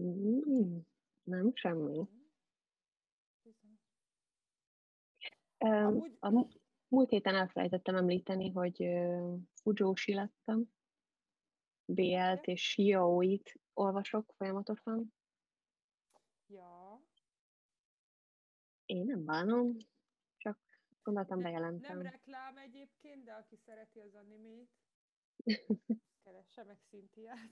[0.00, 0.78] Mm,
[1.22, 2.08] nem semmi.
[5.58, 6.48] Amúgy- a
[6.88, 8.88] múlt héten elfelejtettem említeni, hogy
[9.62, 10.72] Fujósi lettem.
[11.84, 15.14] BL-t és Yaoi-t olvasok folyamatosan.
[16.46, 17.00] Ja.
[18.84, 19.76] Én nem bánom,
[20.36, 20.58] csak
[21.02, 22.02] gondoltam Nem bejelentem.
[22.02, 24.70] reklám egyébként, de aki szereti az animét,
[26.30, 27.50] keresse meg Szintiát.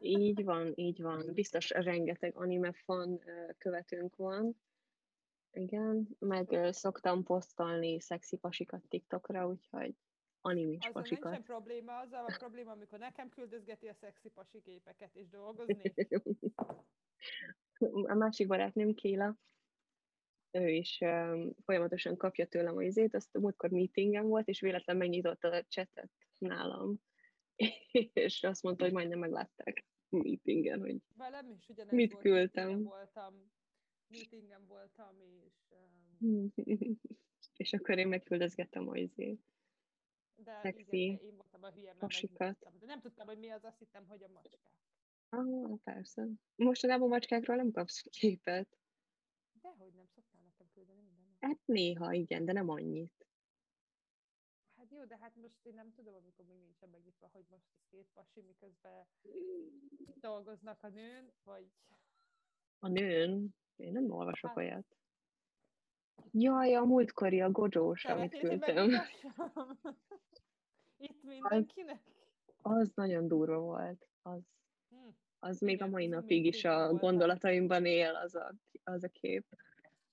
[0.00, 1.32] Így van, így van.
[1.32, 4.56] Biztos rengeteg anime fan ö, követőnk van.
[5.50, 9.94] Igen, meg szoktam posztolni szexi pasikat TikTokra, úgyhogy
[10.40, 11.24] animés Azzal pasikat.
[11.24, 15.92] nincsen probléma, azzal a probléma, amikor nekem küldözgeti a szexi pasi képeket és dolgozni.
[18.02, 19.36] A másik barátnőm Kéla,
[20.50, 25.48] ő is um, folyamatosan kapja tőlem a izét, azt múltkor meetingen volt, és véletlen megnyitotta
[25.48, 27.00] a chatet nálam,
[28.24, 32.64] és azt mondta, hogy majdnem meglátták meetingen, hogy Velem is ugyanez Mit volt, küldtem?
[32.66, 33.50] meetingen voltam,
[34.08, 35.54] meetingen voltam, és
[36.20, 36.52] um,
[37.56, 39.40] és akkor én megküldözgettem a izét.
[40.34, 42.78] de Szexi igen, de én voltam a hülye, mert.
[42.78, 44.72] De nem tudtam, hogy mi az, azt hittem, hogy a macskák.
[45.28, 46.28] Ah, persze.
[46.56, 48.78] Mostanában macskákról nem kapsz képet.
[49.52, 51.36] Dehogy nem szoktál nekem küldeni minden.
[51.40, 53.27] Hát néha igen, de nem annyit.
[54.98, 57.84] Hát jó, de hát most én nem tudom, amikor még nincsen megnyitva, hogy most ez
[57.90, 59.06] két pasi, miközben
[60.20, 61.70] dolgoznak a nőn, vagy
[62.78, 64.96] A nőn, én nem olvasok Hát- olyat.
[66.32, 68.90] Jaj, a múltkori, a godzsós, amit küldtem.
[70.96, 72.00] Itt mindenkinek?
[72.62, 74.08] Az nagyon durva volt.
[74.22, 74.42] Az,
[74.88, 75.08] Hm.
[75.38, 78.54] az még a Igen, mai az napig is a gondolataimban él az a,
[78.84, 79.44] az a kép.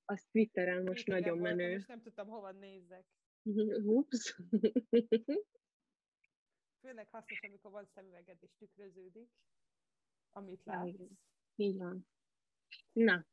[0.06, 1.74] Az Twitteren most Meetingen nagyon menő.
[1.76, 3.06] És nem tudtam, hova nézzek.
[3.98, 4.36] Ups.
[6.82, 9.30] Főleg hasznos, amikor van szemüveged és tükröződik,
[10.32, 10.88] amit látsz.
[10.88, 11.20] igen.
[11.56, 12.08] Így van.
[12.92, 13.26] Na,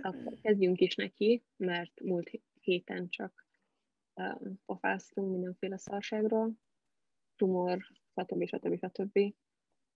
[0.00, 2.30] akkor kezdjünk is neki, mert múlt
[2.60, 3.46] héten csak
[4.14, 6.58] uh, pofáztunk mindenféle szarságról.
[7.36, 8.46] Tumor, stb.
[8.46, 8.76] stb.
[8.76, 9.34] stb.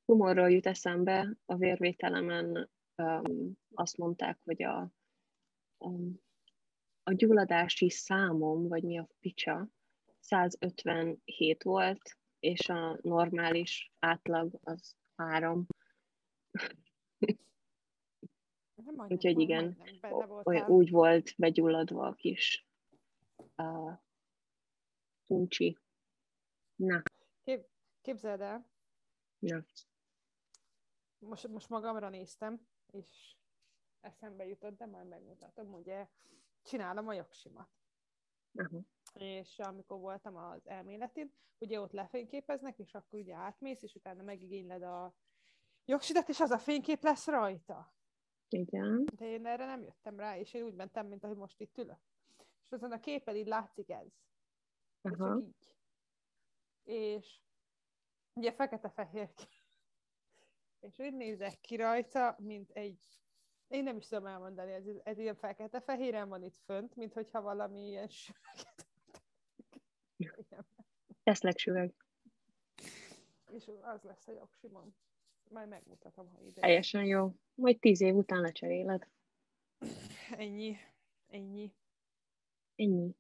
[0.05, 4.93] Tumorról jut eszembe, a vérvételemen um, azt mondták, hogy a,
[5.79, 6.23] um,
[7.05, 9.69] a gyulladási számom, vagy mi a picsa,
[10.19, 15.67] 157 volt, és a normális átlag az 3.
[18.75, 19.77] Nem majdnem, Úgyhogy igen,
[20.43, 22.67] olyan, úgy volt begyulladva a kis
[23.57, 23.99] uh,
[25.27, 25.79] tuncsi.
[26.77, 27.03] Na,
[27.43, 27.67] Kép,
[28.01, 28.71] képzeld el,
[29.39, 29.65] na.
[31.19, 33.37] most, most magamra néztem, és
[34.01, 36.09] eszembe jutott, de majd megmutatom, ugye
[36.65, 37.69] csinálom a jogsimat.
[38.55, 38.81] Aha.
[39.13, 44.83] És amikor voltam az elméletin, ugye ott lefényképeznek, és akkor ugye átmész, és utána megigényled
[44.83, 45.15] a
[45.85, 47.95] jogsidat, és az a fénykép lesz rajta.
[48.49, 49.05] Igen.
[49.17, 52.01] De én erre nem jöttem rá, és én úgy mentem, mint ahogy most itt ülök.
[52.37, 54.07] És azon a képen így látszik ez.
[55.03, 55.29] Aha.
[55.29, 55.77] csak így.
[56.83, 57.41] És
[58.33, 59.31] ugye fekete-fehér.
[60.81, 63.24] És úgy nézek ki rajta, mint egy
[63.69, 67.87] én nem is tudom elmondani, ez, ez ilyen fekete-fehéren van itt fönt, mint hogyha valami
[67.87, 68.87] ilyen süveget.
[71.23, 71.95] Teszlek süveg.
[73.51, 74.97] És az lesz a jogsimom.
[75.51, 76.61] Majd megmutatom, ha ide.
[76.61, 77.35] Teljesen jó.
[77.55, 79.09] Majd tíz év után lecseréled.
[80.31, 80.77] Ennyi.
[81.27, 81.75] Ennyi.
[82.75, 83.17] Ennyi.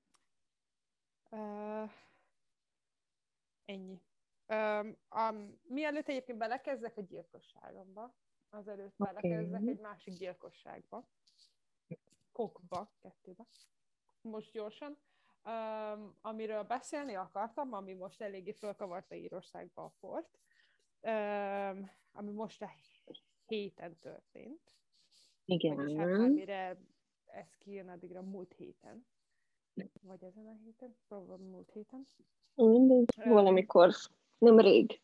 [1.30, 1.90] Uh,
[3.64, 4.00] ennyi.
[4.46, 8.14] Um, um, mielőtt egyébként belekezdek a gyilkosságomba,
[8.54, 9.12] azelőtt Oké.
[9.12, 11.08] belekezdek egy másik gyilkosságba.
[12.32, 13.46] Kokba, kettőbe.
[14.20, 14.98] Most gyorsan.
[15.44, 20.38] Um, amiről beszélni akartam, ami most eléggé fölkavarta Írországba a port,
[21.00, 22.70] um, ami most a
[23.46, 24.72] héten történt.
[25.46, 26.30] Vagyis hát már Igen.
[26.30, 26.80] mire
[27.26, 29.06] ez kijön addigra múlt héten.
[30.02, 30.96] Vagy ezen a héten?
[31.08, 32.06] Próbálom múlt héten.
[32.54, 33.08] Mindegy.
[33.24, 33.90] Valamikor.
[34.38, 35.00] Nem rég.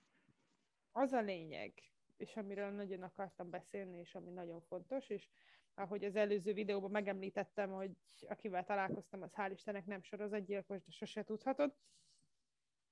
[0.93, 1.73] Az a lényeg,
[2.21, 5.29] és amiről nagyon akartam beszélni, és ami nagyon fontos, és
[5.75, 7.91] ahogy az előző videóban megemlítettem, hogy
[8.29, 11.75] akivel találkoztam, az hál' Istennek nem sorozatgyilkos, de sose tudhatod.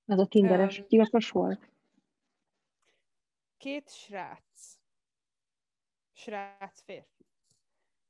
[0.04, 0.86] Az a tinderes Öm.
[0.88, 1.70] gyilkos volt.
[3.56, 4.78] Két srác,
[6.12, 7.26] srác férfi,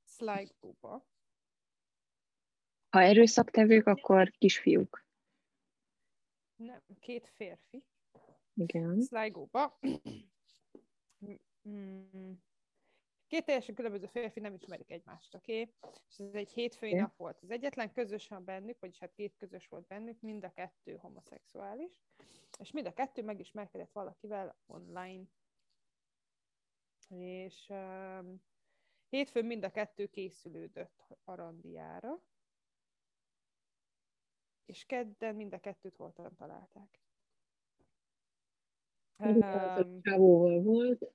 [0.05, 1.07] Sligo-ba,
[2.91, 5.07] Ha erőszaktevők, akkor kisfiúk.
[6.57, 7.85] nem, két férfi,
[8.55, 9.01] Igen.
[9.01, 9.79] Sligo-ba.
[11.69, 12.33] Mm.
[13.27, 15.61] Két teljesen különböző férfi nem ismerik egymást, oké?
[15.61, 15.75] Okay?
[16.09, 17.01] És ez egy hétfői Oké.
[17.01, 17.43] nap volt.
[17.43, 21.93] Az egyetlen közös van bennük, vagyis hát két közös volt bennük, mind a kettő homoszexuális,
[22.59, 25.25] és mind a kettő megismerkedett valakivel online.
[27.09, 28.43] És um,
[29.09, 32.23] hétfőn mind a kettő készülődött a randiára,
[34.65, 37.08] és kedden mind a kettőt holtan találták.
[39.19, 41.13] Um, csávóval volt,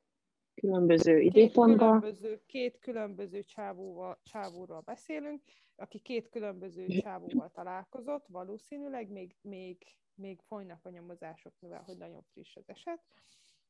[0.53, 1.99] különböző időpontban.
[1.99, 5.41] Különböző, két különböző csávóval, csávóról beszélünk,
[5.75, 9.77] aki két különböző csávóval találkozott, valószínűleg még, még,
[10.15, 13.01] még folynak a nyomozások, mivel hogy nagyon friss az eset.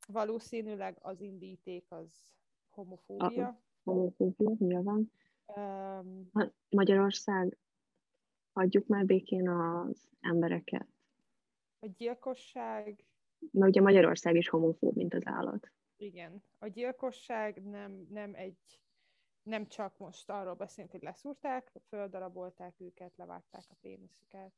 [0.07, 2.33] Valószínűleg az indíték az
[2.69, 3.47] homofóbia.
[3.47, 5.11] A, homofóbia, nyilván.
[5.45, 6.31] Um,
[6.69, 7.57] Magyarország,
[8.53, 10.87] hagyjuk már békén az embereket.
[11.79, 13.05] A gyilkosság...
[13.51, 15.71] Na ugye Magyarország is homofób, mint az állat.
[15.97, 16.43] Igen.
[16.59, 18.83] A gyilkosság nem, nem egy
[19.43, 24.53] nem csak most arról beszélünk, hogy leszúrták, földarabolták őket, levágták a péniszüket,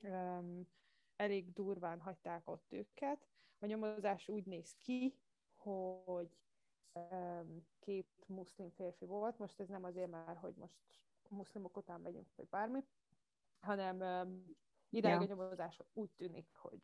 [0.00, 0.68] um,
[1.16, 3.28] elég durván hagyták ott őket.
[3.58, 5.14] A nyomozás úgy néz ki,
[5.54, 6.38] hogy
[6.92, 10.74] um, két muszlim férfi volt, most ez nem azért már, hogy most
[11.28, 12.84] muszlimok után megyünk, vagy bármi,
[13.60, 14.56] hanem um,
[14.90, 15.20] idáig ja.
[15.20, 16.78] a nyomozás úgy tűnik, hogy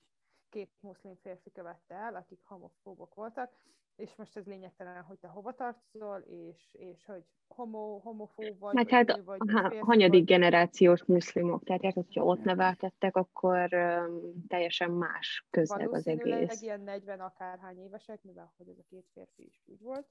[0.52, 3.52] két muszlim férfi követte el, akik homofóbok voltak,
[3.96, 8.88] és most ez lényegtelen, hogy te hova tartozol, és, és hogy homo, homofób vagy, Meg
[8.88, 10.28] hát vagy, ha, hanyadik vagy.
[10.28, 16.60] generációs muszlimok, tehát érted, hogyha ott neveltettek, akkor um, teljesen más közeg az egész.
[16.60, 20.06] ilyen 40 akárhány évesek, mivel hogy ez a két férfi is úgy volt,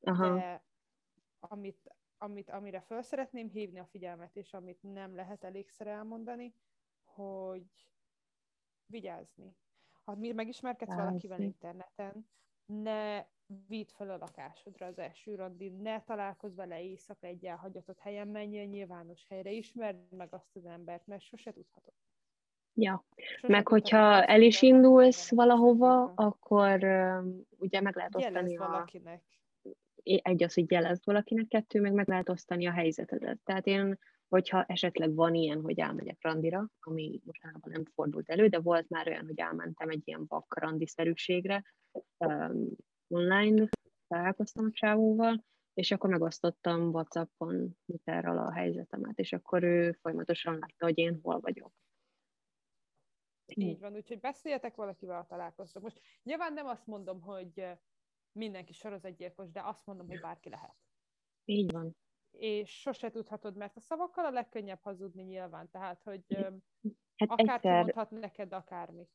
[0.00, 0.34] Aha.
[0.34, 0.64] de
[1.38, 6.54] amit, amit, amire fel szeretném hívni a figyelmet, és amit nem lehet elégszer elmondani,
[7.04, 7.64] hogy
[8.86, 9.56] vigyázni
[10.10, 12.26] ha megismerkedsz valakivel interneten,
[12.66, 13.24] ne
[13.68, 18.64] vidd fel a lakásodra az első randi, ne találkozz vele éjszaka egy elhagyatott helyen, menjél
[18.64, 21.94] nyilvános helyre, ismerd meg azt az embert, mert sose tudhatod.
[22.74, 26.74] Ja, sose meg hogyha el is indulsz valahova, akkor
[27.58, 28.66] ugye meg lehet osztani a...
[28.66, 29.22] valakinek.
[30.02, 33.38] Egy az, hogy jelezd valakinek, kettő, meg meg lehet osztani a helyzetedet.
[33.44, 33.98] Tehát én
[34.30, 39.08] hogyha esetleg van ilyen, hogy elmegyek randira, ami mostanában nem fordult elő, de volt már
[39.08, 41.64] olyan, hogy elmentem egy ilyen vak randiszerűségre,
[42.18, 42.68] um,
[43.08, 43.68] online
[44.06, 45.44] találkoztam a csávóval,
[45.74, 51.40] és akkor megosztottam Whatsappon Twitterral a helyzetemet, és akkor ő folyamatosan látta, hogy én hol
[51.40, 51.72] vagyok.
[53.54, 55.82] Így van, úgyhogy beszéljetek valakivel, találkoztok.
[55.82, 57.66] Most nyilván nem azt mondom, hogy
[58.32, 60.76] mindenki sorozatgyilkos, de azt mondom, hogy bárki lehet.
[61.44, 61.96] Így van
[62.30, 66.24] és sose tudhatod, mert a szavakkal a legkönnyebb hazudni nyilván, tehát, hogy
[67.16, 69.10] hát akár egyszer, mondhat neked akármit.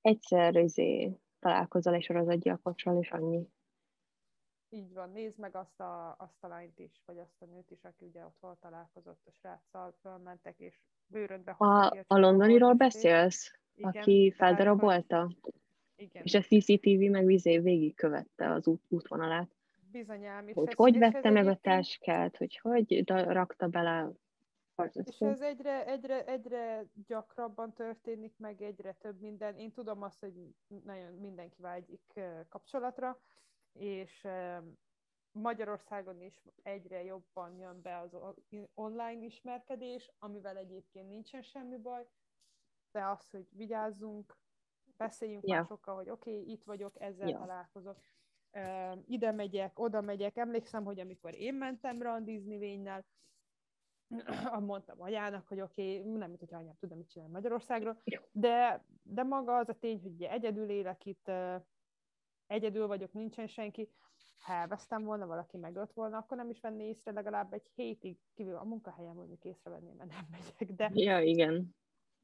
[0.00, 3.48] Egyszer izé, találkozol egy sorozatgyilkossal, és annyi.
[4.68, 7.84] Így van, nézd meg azt a, azt a lányt is, vagy azt a nőt is,
[7.84, 13.58] aki ugye ott volt találkozott a sráccal, fölmentek, és bőrödbe A, a londoniról beszélsz?
[13.74, 15.30] Igen, aki feldarabolta?
[15.96, 16.22] Igen.
[16.22, 19.56] És a CCTV meg vizé végigkövette az út, útvonalát.
[19.92, 20.44] Bizonyám.
[20.52, 24.10] Hogy ez, hogy vette meg a táskát, hogy hogy rakta bele
[24.92, 29.56] és ez egyre, egyre, egyre gyakrabban történik, meg egyre több minden.
[29.56, 33.20] Én tudom azt, hogy nagyon mindenki vágyik kapcsolatra,
[33.72, 34.26] és
[35.32, 38.16] Magyarországon is egyre jobban jön be az
[38.74, 42.06] online ismerkedés, amivel egyébként nincsen semmi baj,
[42.92, 44.36] de az, hogy vigyázzunk,
[44.96, 47.38] beszéljünk másokkal, hogy oké, okay, itt vagyok, ezzel ja.
[47.38, 48.00] találkozok
[49.06, 50.36] ide megyek, oda megyek.
[50.36, 53.04] Emlékszem, hogy amikor én mentem randizni vénynel,
[54.60, 59.56] mondtam anyának, hogy oké, okay, nem, hogy anyám tudom, mit csinálni Magyarországról, de, de maga
[59.56, 61.30] az a tény, hogy ugye egyedül élek itt,
[62.46, 63.88] egyedül vagyok, nincsen senki,
[64.38, 68.56] ha elvesztem volna, valaki megölt volna, akkor nem is venné észre legalább egy hétig, kívül
[68.56, 70.90] a munkahelyem mondjuk észrevenném, mert nem megyek, de...
[70.94, 71.74] Ja, igen.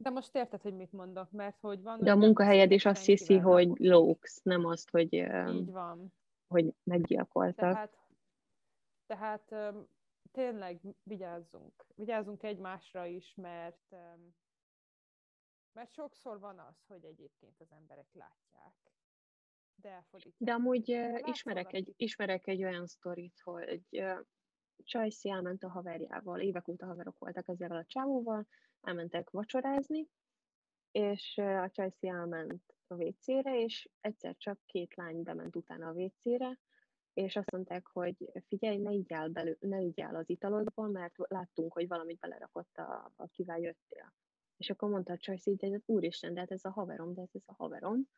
[0.00, 2.00] De most érted, hogy mit mondok, mert hogy van...
[2.00, 5.12] De a munkahelyed is azt hiszi, hogy lóksz, nem azt, hogy...
[5.12, 6.12] Így van
[6.48, 7.54] hogy meggyilkoltak.
[7.56, 7.98] Tehát,
[9.06, 9.54] tehát
[10.32, 11.84] tényleg vigyázzunk.
[11.94, 13.94] Vigyázzunk egymásra is, mert
[15.72, 18.74] mert sokszor van az, hogy egyébként az emberek látják,
[19.74, 20.48] de elfordítják.
[20.48, 20.88] De amúgy
[21.22, 24.04] ismerek, egy, ismerek egy olyan sztorit, hogy
[24.84, 28.46] Csajci elment a haverjával, évek óta haverok voltak ezzel a csávóval,
[28.80, 30.08] elmentek vacsorázni,
[30.90, 36.58] és a Csajci elment a WC-re, és egyszer csak két lány bement utána a WC-re,
[37.12, 41.88] és azt mondták, hogy figyelj, ne igyál, belő, ne igyál az italodból, mert láttunk, hogy
[41.88, 44.14] valamit belerakott, a, akivel jöttél.
[44.56, 47.42] És akkor mondta a Csajci, hogy úristen, de hát ez a haverom, de hát ez
[47.46, 48.08] a haverom.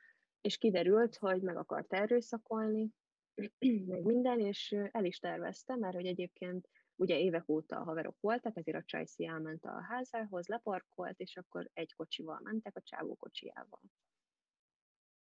[0.40, 2.90] És kiderült, hogy meg akart erőszakolni,
[3.86, 6.68] meg minden, és el is tervezte, mert hogy egyébként
[7.00, 11.70] ugye évek óta a haverok voltak, ezért a Csajci elment a házához, leparkolt, és akkor
[11.72, 13.80] egy kocsival mentek, a csávó kocsijával.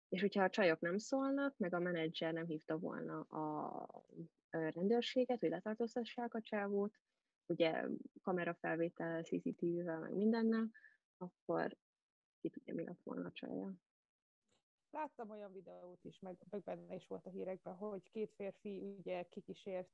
[0.09, 4.03] És hogyha a csajok nem szólnak, meg a menedzser nem hívta volna a
[4.49, 6.99] rendőrséget, hogy letartóztassák a csávót,
[7.45, 7.87] ugye
[8.21, 10.69] kamerafelvétel, CCTV-vel, meg mindennel,
[11.17, 11.77] akkor
[12.39, 13.73] ki tudja, mi lett volna a csaja.
[14.91, 19.23] Láttam olyan videót is, meg, meg benne is volt a hírekben, hogy két férfi ugye
[19.23, 19.89] kikísért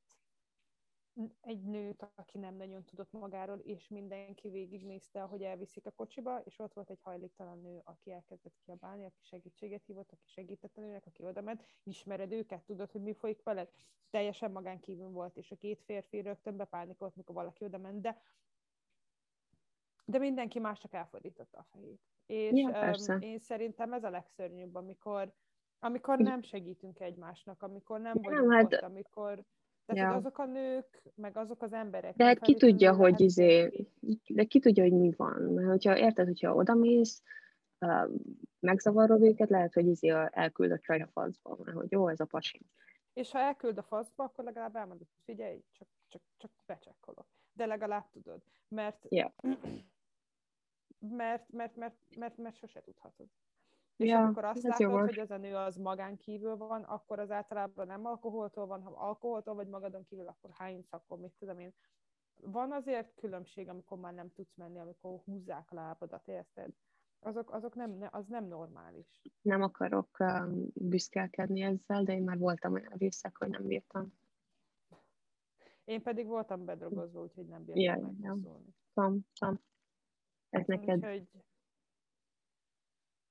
[1.42, 6.60] egy nőt, aki nem nagyon tudott magáról, és mindenki végignézte, hogy elviszik a kocsiba, és
[6.60, 11.06] ott volt egy hajléktalan nő, aki elkezdett kiabálni, aki segítséget hívott, aki segített a nőnek,
[11.06, 13.70] aki oda ment, ismered őket, tudod, hogy mi folyik veled?
[14.10, 18.22] Teljesen magán kívül volt, és a két férfi rögtön bepánikolt, mikor valaki oda ment, de,
[20.06, 22.02] de mindenki más csak elfordította a fejét.
[22.26, 25.34] És ja, um, én szerintem ez a legszörnyűbb, amikor,
[25.80, 28.74] amikor nem segítünk egymásnak, amikor nem vagyunk nem, hát...
[28.74, 29.46] ott, amikor
[29.88, 30.18] tehát ja.
[30.18, 32.16] azok a nők, meg azok az emberek.
[32.16, 33.72] De hát ki tudja, hogy izé,
[34.28, 35.42] de ki tudja, hogy mi van.
[35.42, 37.24] Mert hogyha érted, hogyha odamész,
[37.80, 38.10] uh,
[38.60, 40.32] megzavarod őket, lehet, hogy izé a
[40.82, 42.62] csaj a faszba, mert hogy jó, ez a pasi.
[43.14, 47.28] És ha elküld a faszba, akkor legalább elmondod, hogy figyelj, csak, csak, csak becsekkolok.
[47.54, 48.42] De legalább tudod.
[48.68, 49.32] Mert, yeah.
[51.22, 53.28] mert, mert, mert, mert, mert sose tudhatod.
[53.98, 55.10] És ja, amikor azt látod, jogos.
[55.10, 58.92] hogy az a nő az magán kívül van, akkor az általában nem alkoholtól van, ha
[58.92, 61.74] alkoholtól vagy magadon kívül, akkor hány akkor mit tudom én.
[62.42, 66.70] Van azért különbség, amikor már nem tudsz menni, amikor húzzák a lábadat, érted?
[67.20, 69.22] Azok, azok nem, az nem normális.
[69.42, 74.14] Nem akarok um, büszkélkedni ezzel, de én már voltam olyan részek, hogy nem bírtam.
[75.84, 78.76] Én pedig voltam bedrogozva, úgyhogy nem bírtam ja, megszólni.
[78.94, 79.60] Tom, tom.
[80.50, 80.98] Ez neked...
[80.98, 81.28] Úgyhogy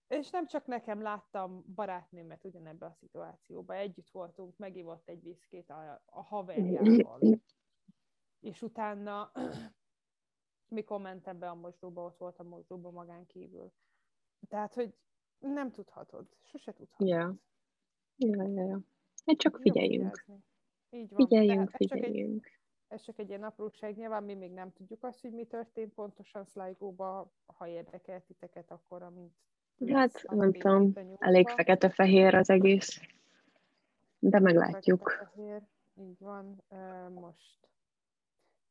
[0.08, 6.02] és nem csak nekem láttam barátnőmet ugyanebben a szituációban, együtt voltunk, megivott egy viszkét a,
[6.04, 7.40] a haverjával.
[8.40, 9.32] És utána,
[10.68, 13.72] mikor mentem be a mosdóba, ott volt a mosdóba magán kívül.
[14.48, 14.94] Tehát, hogy
[15.38, 17.08] nem tudhatod, sose tudhatod.
[17.08, 17.34] Ja.
[18.16, 18.80] Ja, ja, ja.
[19.24, 20.24] Hát csak figyeljünk.
[20.90, 21.26] Így van.
[21.26, 22.44] Figyeljünk, ez figyeljünk.
[22.44, 25.44] Csak egy, ez csak egy ilyen apróság, nyilván mi még nem tudjuk azt, hogy mi
[25.44, 29.34] történt pontosan Sligo-ba, ha érdekel titeket, akkor amint
[29.92, 33.00] Hát nem tudom, elég fekete-fehér az egész.
[34.18, 35.30] De meglátjuk.
[35.94, 36.62] Így van,
[37.14, 37.68] most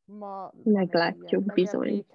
[0.06, 2.06] ma meglátjuk bizony.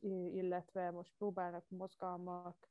[0.00, 2.68] illetve most próbálnak mozgalmak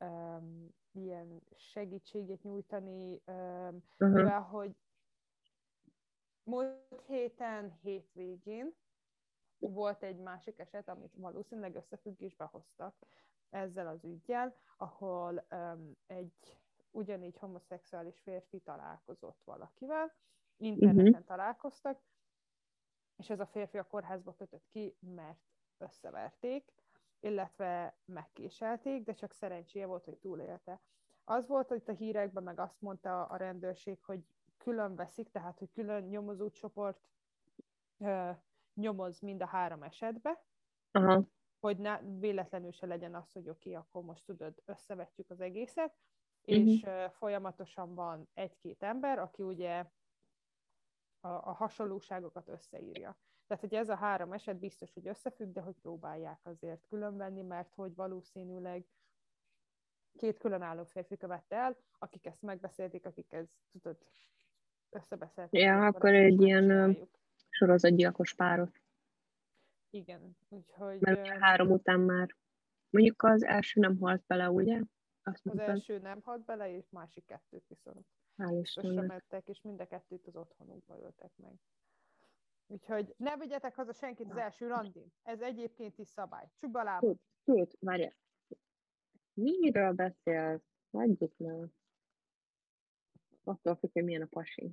[0.00, 4.16] um, ilyen segítséget nyújtani, um, uh-huh.
[4.16, 4.74] mivel hogy
[6.42, 8.74] múlt héten, hétvégén
[9.58, 12.94] volt egy másik eset, amit valószínűleg összefüggésbe hoztak
[13.50, 16.58] ezzel az ügyjel, ahol um, egy
[16.90, 20.14] ugyanígy homoszexuális férfi találkozott valakivel,
[20.56, 21.24] interneten uh-huh.
[21.24, 22.00] találkoztak,
[23.16, 25.40] és ez a férfi a kórházba kötött ki, mert
[25.78, 26.72] összeverték,
[27.20, 30.80] illetve megkéselték, de csak szerencséje volt, hogy túlélte.
[31.24, 34.26] Az volt, hogy a hírekben meg azt mondta a rendőrség, hogy
[34.56, 37.00] külön veszik, tehát hogy külön nyomozó csoport
[37.98, 38.30] ö,
[38.74, 40.44] nyomoz mind a három esetbe,
[40.92, 41.26] uh-huh
[41.66, 45.94] hogy ne, véletlenül se legyen az, hogy oké, okay, akkor most tudod, összevetjük az egészet,
[46.42, 46.66] uh-huh.
[46.66, 49.84] és uh, folyamatosan van egy-két ember, aki ugye
[51.20, 53.18] a, a hasonlóságokat összeírja.
[53.46, 57.74] Tehát, hogy ez a három eset biztos, hogy összefügg, de hogy próbálják azért különvenni, mert
[57.74, 58.86] hogy valószínűleg
[60.16, 63.96] két különálló férfi követte el, akik ezt megbeszélték, akik ezt, tudod,
[64.90, 65.60] összebeszélték.
[65.60, 66.96] Ja, akkor egy ilyen
[67.48, 68.80] sorozatgyilkos párot.
[69.90, 71.00] Igen, úgyhogy...
[71.00, 72.36] Mert három után már,
[72.90, 74.80] mondjuk az első nem halt bele, ugye?
[75.22, 75.68] Azt az mondtad.
[75.68, 78.06] első nem halt bele, és másik kettőt viszont
[79.06, 81.54] mentek, és mind a kettőt az otthonunkba öltek meg.
[82.66, 85.12] Úgyhogy ne vigyetek haza senkit az első randin.
[85.22, 86.50] Ez egyébként is szabály.
[86.56, 87.16] Csukd a lábad.
[87.44, 88.16] Sőt, várjál.
[89.34, 90.62] Miről beszélsz?
[90.90, 91.68] Hagyjuk le.
[93.44, 94.72] Attól függ, hogy milyen a pasi.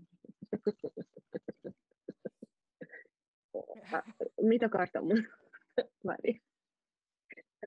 [4.35, 5.27] Mit akartam mondani?
[6.01, 6.41] Várj.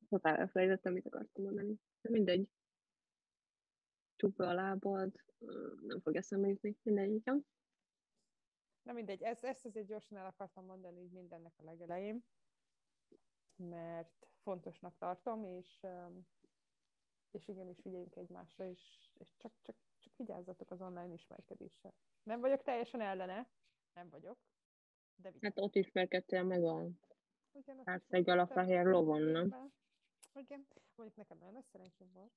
[0.08, 1.80] Totál elfelejtettem, mit akartam mondani.
[2.00, 2.48] De mindegy.
[4.16, 5.12] Csukva a lábad,
[5.86, 7.46] nem fog eszembe jutni, mindegy, igen.
[8.82, 12.24] Na mindegy, ezt, ezt azért gyorsan el akartam mondani így mindennek a legelején,
[13.56, 15.86] mert fontosnak tartom, és,
[17.30, 21.94] és igenis figyeljünk egymásra, és, és csak, csak, csak vigyázzatok az online ismerkedéssel.
[22.22, 23.48] Nem vagyok teljesen ellene,
[23.92, 24.38] nem vagyok,
[25.16, 26.88] de hát ott ismerkedtél meg a
[27.84, 29.72] hát egy alapfehér lovon, nem?
[30.32, 32.32] Igen, mondjuk nekem nagyon nagy szerencsém volt.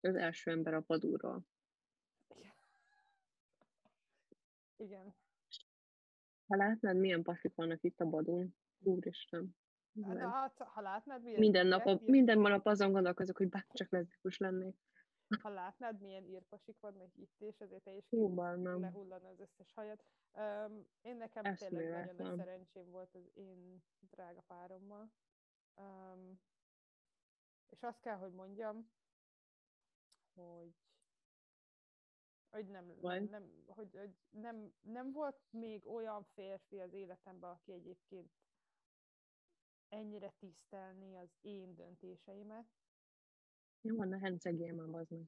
[0.00, 1.46] Az első ember a padúról.
[2.34, 2.52] Igen.
[4.76, 5.14] Igen.
[6.46, 8.56] Ha látnád, milyen pasik vannak itt a badun.
[8.82, 9.56] Úristen.
[10.18, 14.38] Hát, ha látnád, milyen minden nap, a, minden nap azon gondolkozok, hogy bár csak leszbikus
[14.38, 14.76] lennék.
[15.40, 18.04] Ha látnád, milyen írkosik vannak itt, és ezért te is
[18.80, 20.02] lehullana az összes hajad.
[20.32, 25.10] Um, én nekem Ezt tényleg nagyon nagy szerencsém volt az én drága párommal.
[25.76, 26.40] Um,
[27.68, 28.90] és azt kell, hogy mondjam,
[30.34, 30.74] hogy
[32.50, 32.94] hogy nem,
[33.28, 38.30] nem, hogy, hogy nem, nem volt még olyan férfi az életemben, aki egyébként
[39.88, 42.66] ennyire tisztelni az én döntéseimet.
[43.82, 45.22] Jó, van a hencegél már, az meg.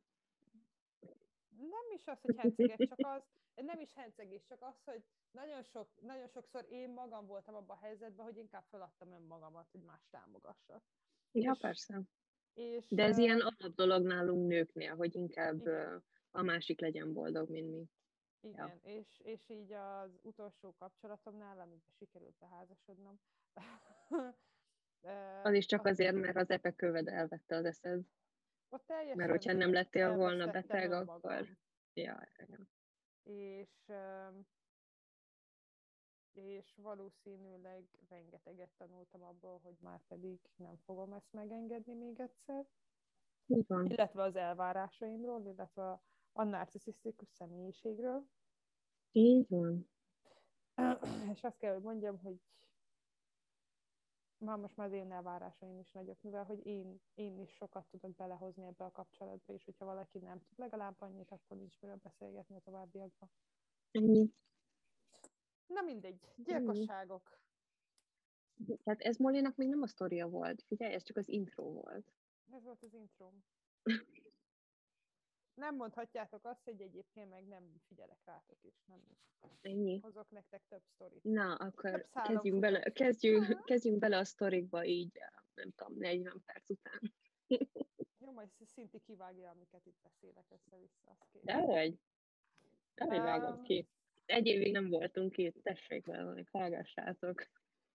[1.57, 3.23] Nem is az, hogy henceges, csak az,
[3.55, 7.81] nem is hencegés, csak az, hogy nagyon, sok, nagyon sokszor én magam voltam abban a
[7.85, 10.83] helyzetben, hogy inkább feladtam önmagamat, hogy más támogassak.
[11.33, 12.03] Ja, És- persze.
[12.53, 16.05] És, De ez ö, ilyen alap dolog nálunk nőknél, hogy inkább Igen.
[16.31, 17.85] a másik legyen boldog, mint mi.
[18.41, 23.21] Igen, és, és így az utolsó kapcsolatomnál, amiben sikerült beházasodnom,
[25.43, 28.01] Az is csak azért, mert az epe köved elvette az eszed.
[28.75, 31.15] Ott teljesen Mert hogyha nem lettél volna beteg, önmagam.
[31.15, 31.47] akkor...
[31.93, 32.59] Ja, ja.
[33.23, 33.93] És,
[36.33, 42.67] és valószínűleg rengeteget tanultam abból, hogy már pedig nem fogom ezt megengedni még egyszer.
[43.47, 43.87] Van.
[43.87, 46.03] Illetve az elvárásaimról, illetve a,
[46.33, 48.29] a narcisztikus személyiségről.
[49.13, 49.89] Így van.
[51.35, 52.41] és azt kell, hogy mondjam, hogy
[54.39, 58.15] már most már az én elvárásaim is nagyok, mivel hogy én, én is sokat tudok
[58.15, 62.57] belehozni ebbe a kapcsolatba, és hogyha valaki nem tud legalább annyit, akkor nincs miről beszélgetni
[62.57, 63.31] a továbbiakban.
[63.91, 64.33] Ennyi.
[65.67, 67.43] Na mindegy, gyilkosságok.
[68.83, 70.63] Tehát ez Molinak még nem a sztoria volt.
[70.63, 72.13] Figyelj, ez csak az intro volt.
[72.51, 73.45] Ez volt az introm.
[75.55, 79.01] Nem mondhatjátok azt, hogy egyébként meg nem figyelek rátok is, nem
[79.65, 79.99] Ennyi.
[80.03, 81.23] hozok nektek több sztorit.
[81.23, 85.21] Na, akkor kezdjünk bele, kezdjünk, kezdjünk bele a sztorikba így,
[85.55, 87.01] nem tudom, 40 perc után.
[88.25, 91.11] Jó, majd Szinti kivágja, amiket itt beszélek össze-vissza.
[91.11, 91.43] Azt kész.
[91.43, 91.99] De hogy?
[92.95, 93.89] De hogy vágod Um, ki?
[94.27, 97.49] Egy évig nem voltunk itt, tessék velünk, hallgassátok.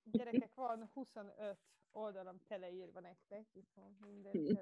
[0.03, 1.58] Gyerekek, van 25
[1.91, 4.58] oldalam teleírva nektek, itt van minden Hm.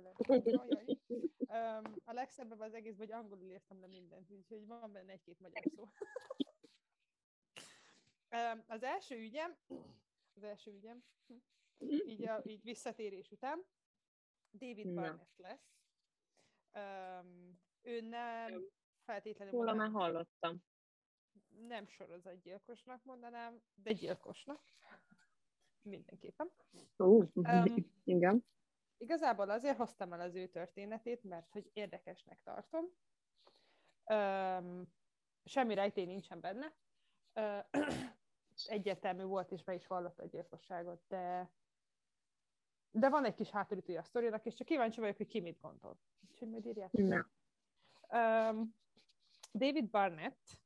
[1.40, 5.64] Um, a legszebb az egészben, hogy angolul írtam le mindent, úgyhogy van benne egy-két magyar
[5.76, 5.90] szó.
[8.68, 9.58] Az első ügyem,
[10.36, 11.04] az első ügyem,
[12.06, 13.66] így, a, így visszatérés után,
[14.52, 14.94] David.
[14.94, 15.76] Barnett lesz.
[16.74, 18.64] Um, ő nem
[19.04, 20.64] feltétlenül Róla már hallottam.
[21.50, 24.62] nem sorozatgyilkosnak mondanám, de gyilkosnak.
[25.82, 26.52] Mindenképpen.
[27.00, 28.46] Ó, Um, igen.
[28.98, 32.86] Igazából azért hoztam el az ő történetét, mert hogy érdekesnek tartom.
[34.06, 34.94] Um,
[35.44, 36.76] semmi rejtély nincsen benne.
[37.34, 37.66] Uh,
[38.66, 41.52] egyértelmű volt, és be is vallotta a gyilkosságot, de
[42.92, 45.98] de van egy kis hátulütője a sztorinak, és csak kíváncsi vagyok, hogy ki mit gondol.
[46.30, 47.30] Úgyhogy majd írjátok.
[48.10, 48.76] Um,
[49.54, 50.62] David Barnett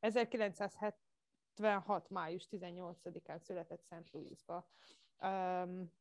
[0.00, 2.10] 1976.
[2.10, 4.12] május 18-án született St.
[4.12, 4.68] Louisba.
[5.20, 5.92] Um,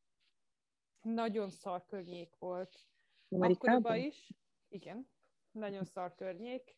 [1.01, 2.87] nagyon szar környék volt.
[3.29, 3.97] Akkoriban Amerikában?
[3.97, 4.33] is.
[4.67, 5.09] Igen,
[5.51, 6.77] nagyon szar környék.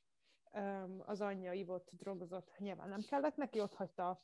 [1.05, 4.23] Az anyja ivott, drogozott, nyilván nem kellett neki, ott hagyta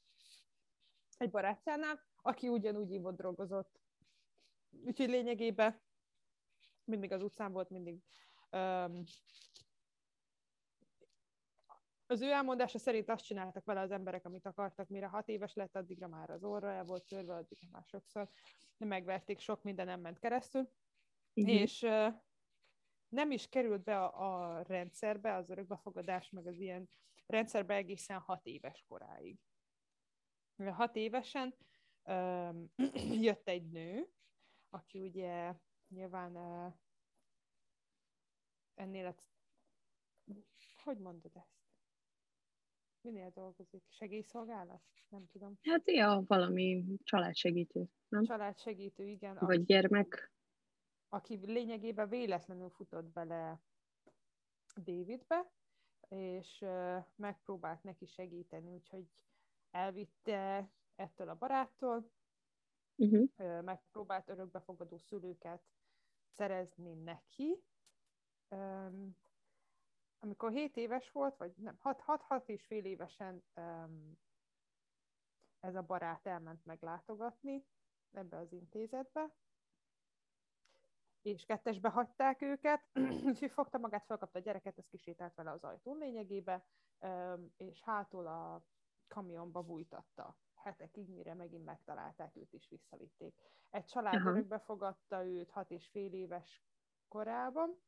[1.18, 3.80] egy barátjánál, aki ugyanúgy ivott, drogozott.
[4.86, 5.82] Úgyhogy lényegében
[6.84, 8.04] mindig az utcán volt, mindig
[8.52, 9.04] um,
[12.06, 15.76] az ő elmondása szerint azt csináltak vele az emberek, amit akartak, mire hat éves lett,
[15.76, 18.30] addigra már az orra el volt törve, addigra már sokszor
[18.78, 20.70] megverték, sok minden nem ment keresztül,
[21.34, 21.48] Mhm.
[21.48, 22.14] és uh,
[23.14, 26.90] nem is került be a, a rendszerbe, az örökbefogadás, meg az ilyen
[27.26, 29.38] rendszerbe egészen hat éves koráig.
[30.58, 31.56] Hat évesen
[32.04, 32.72] um,
[33.28, 34.08] jött egy nő,
[34.70, 35.54] aki ugye
[35.88, 36.74] nyilván uh,
[38.74, 39.16] ennél a...
[40.84, 41.62] Hogy mondod ezt?
[43.02, 43.84] Minél dolgozik?
[43.90, 44.82] Segélyszolgálat?
[45.10, 45.58] Nem tudom.
[45.62, 48.24] Hát ja, valami családsegítő, nem?
[48.24, 49.36] Családsegítő, igen.
[49.40, 50.33] Vagy aki- gyermek.
[51.14, 53.62] Aki lényegében véletlenül futott bele
[54.76, 55.52] Davidbe,
[56.08, 56.66] és
[57.16, 59.08] megpróbált neki segíteni, úgyhogy
[59.72, 62.12] elvitte ettől a baráttól,
[62.96, 63.62] Uh-huh.
[63.62, 65.64] megpróbált örökbefogadó szülőket
[66.36, 67.64] szerezni neki.
[70.20, 73.44] Amikor 7 éves volt, vagy nem, 6-6 és fél évesen
[75.60, 77.66] ez a barát elment meglátogatni
[78.12, 79.34] ebbe az intézetbe,
[81.24, 82.90] és kettesbe hagyták őket,
[83.28, 86.66] úgyhogy fogta magát, felkapta a gyereket, ez kisétált vele az ajtón lényegébe,
[87.58, 88.64] és hátul a
[89.08, 93.36] kamionba bújtatta hetekig, mire megint megtalálták őt is visszavitték.
[93.70, 94.30] Egy család Aha.
[94.30, 96.64] örökbe fogadta őt hat és fél éves
[97.08, 97.82] korában,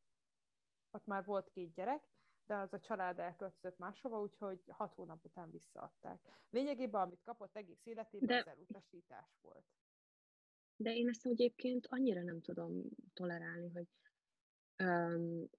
[0.91, 2.07] ott már volt két gyerek,
[2.45, 6.19] de az a család elköltözött máshova, úgyhogy hat hónap után visszaadták.
[6.49, 8.37] Lényegében, amit kapott egész életében, de...
[8.37, 9.65] az elutasítás volt.
[10.75, 12.83] De én ezt egyébként annyira nem tudom
[13.13, 13.87] tolerálni, hogy,
[14.83, 15.49] um,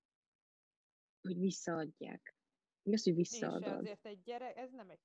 [1.21, 2.37] hogy visszaadják.
[2.83, 3.83] Mi az, hogy visszaadod?
[3.83, 5.01] És ezért egy gyerek, ez nem egy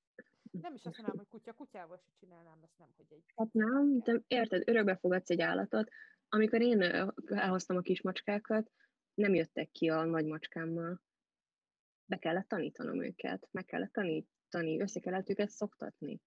[0.52, 3.24] nem is azt mondanám, hogy kutya, kutyával se csinálnám ezt, nem, hogy egy...
[3.36, 5.89] Hát nem, de érted, örökbe fogadsz egy állatot.
[6.30, 6.82] Amikor én
[7.26, 8.71] elhoztam a kismacskákat,
[9.13, 11.02] nem jöttek ki a nagy macskámmal.
[12.06, 16.21] Be kellett tanítanom őket, meg kellett tanítani, össze kellett őket szoktatni.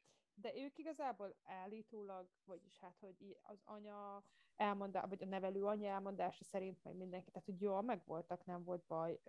[0.45, 4.25] De ők igazából állítólag, vagyis hát, hogy az anya
[4.57, 8.85] elmondá, vagy a nevelő anya elmondása szerint meg mindenki, tehát hogy jól megvoltak, nem volt
[8.87, 9.21] baj.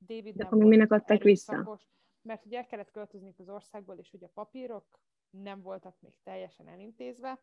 [0.00, 1.80] David De nem minek adták vissza?
[2.22, 5.00] Mert ugye el kellett költözni az országból, és ugye a papírok
[5.30, 7.42] nem voltak még teljesen elintézve.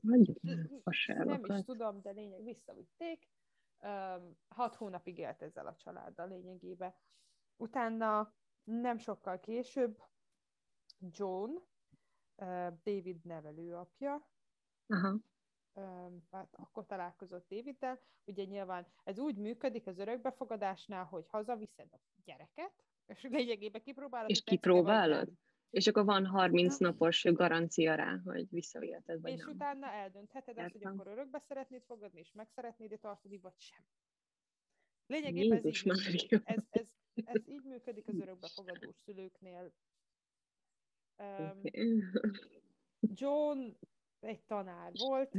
[0.00, 3.28] Nem is tudom, de lényeg visszavitték.
[4.48, 6.94] hat hónapig élt ezzel a családdal lényegében.
[7.56, 10.02] Utána nem sokkal később
[10.98, 11.50] John,
[12.84, 14.28] David nevelőapja,
[14.86, 15.18] Aha.
[16.30, 18.00] hát akkor találkozott Daviddel.
[18.24, 22.72] Ugye nyilván ez úgy működik az örökbefogadásnál, hogy hazaviszed a gyereket,
[23.06, 24.30] és lényegében kipróbálod.
[24.30, 25.28] És kipróbálod?
[25.70, 29.54] És akkor van 30 napos garancia rá, hogy visszaviheted, vagy És nem.
[29.54, 33.84] utána eldöntheted azt, hogy akkor örökbe szeretnéd fogadni, és meg szeretnéd tartani, vagy sem.
[35.06, 36.32] Lényegében ez így, működik.
[36.44, 36.86] ez, ez,
[37.24, 39.72] ez így működik az örökbefogadós szülőknél.
[41.20, 41.60] Um,
[43.20, 43.76] John
[44.20, 45.34] egy tanár volt,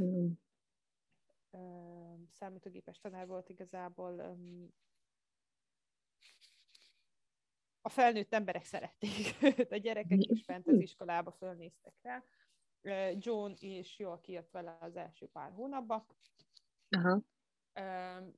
[1.50, 4.68] um, számítógépes tanár volt igazából, um,
[7.80, 9.36] a felnőtt emberek szerették
[9.72, 12.22] a gyerekek is fent az iskolába fölnéztek rá.
[13.18, 16.06] John is jól kijött vele az első pár hónapban.
[16.88, 17.20] Aha.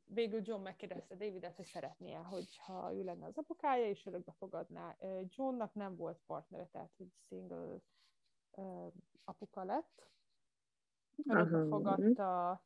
[0.04, 4.96] Végül John megkérdezte Davidet, hogy szeretné hogyha ő lenne az apukája, és örökbe fogadná.
[5.28, 7.80] Johnnak nem volt partnere, tehát hogy single
[9.24, 10.08] apuka lett.
[11.24, 12.62] Örökbe fogadta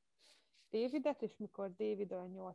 [0.71, 2.55] Davidet, és mikor David olyan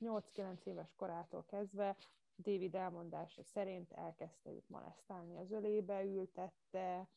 [0.00, 1.96] 8-9 éves korától kezdve
[2.36, 7.08] David elmondása szerint elkezdte őt molesztálni az ölébe, ültette,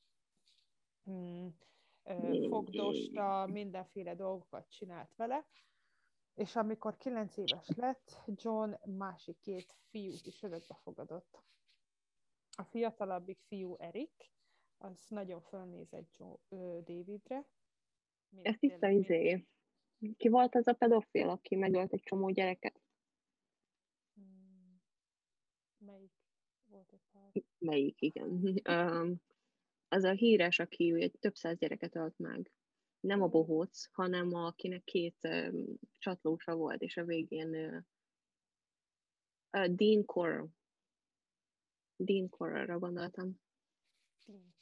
[1.04, 1.58] hmm,
[2.50, 5.46] fogdosta, mindenféle dolgokat csinált vele,
[6.34, 11.44] és amikor kilenc éves lett, John másik két fiút is örökbe fogadott.
[12.58, 14.32] A fiatalabbik fiú Erik,
[14.78, 17.46] az nagyon fölnézett Joe, ö, Davidre.
[18.42, 19.48] Ez tiszta izé.
[20.18, 22.82] Ki volt az a pedofil, aki megölt egy csomó gyereket?
[25.78, 26.12] Melyik
[26.66, 27.44] volt egy pár?
[27.58, 28.42] Melyik, igen.
[28.70, 29.22] Um,
[29.88, 32.52] az a híres, aki egy több száz gyereket ölt meg.
[33.04, 35.66] Nem a bohóc, hanem akinek két um,
[35.98, 37.84] csatlósa volt, és a végén uh,
[39.52, 40.46] uh, Dean Corr.
[41.96, 43.42] Dean Corralra gondoltam.
[44.26, 44.56] Dean.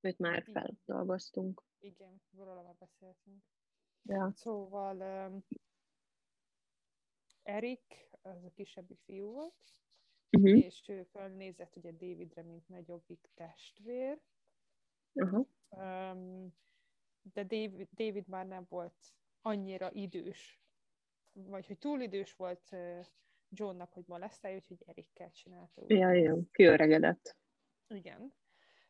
[0.00, 0.52] Őt már Dean.
[0.84, 1.62] feldolgoztunk.
[1.78, 3.44] Igen, róla már beszéltünk.
[4.02, 4.32] Ja.
[4.34, 4.96] Szóval
[5.30, 5.44] um,
[7.42, 9.74] Erik, az a kisebbik fiú volt,
[10.30, 10.64] uh-huh.
[10.64, 14.20] és ő felnézett ugye Davidre, mint nagyobbik testvér.
[15.12, 15.46] Uh-huh.
[15.68, 16.54] Um,
[17.22, 20.62] de David, David már nem volt annyira idős,
[21.32, 22.76] vagy hogy túl idős volt
[23.48, 25.82] Johnnak, hogy molesztálja, úgyhogy Erikkel csinálta.
[25.82, 25.90] Úgy.
[25.90, 27.36] Ja, jó, kiöregedett.
[27.88, 28.34] Igen.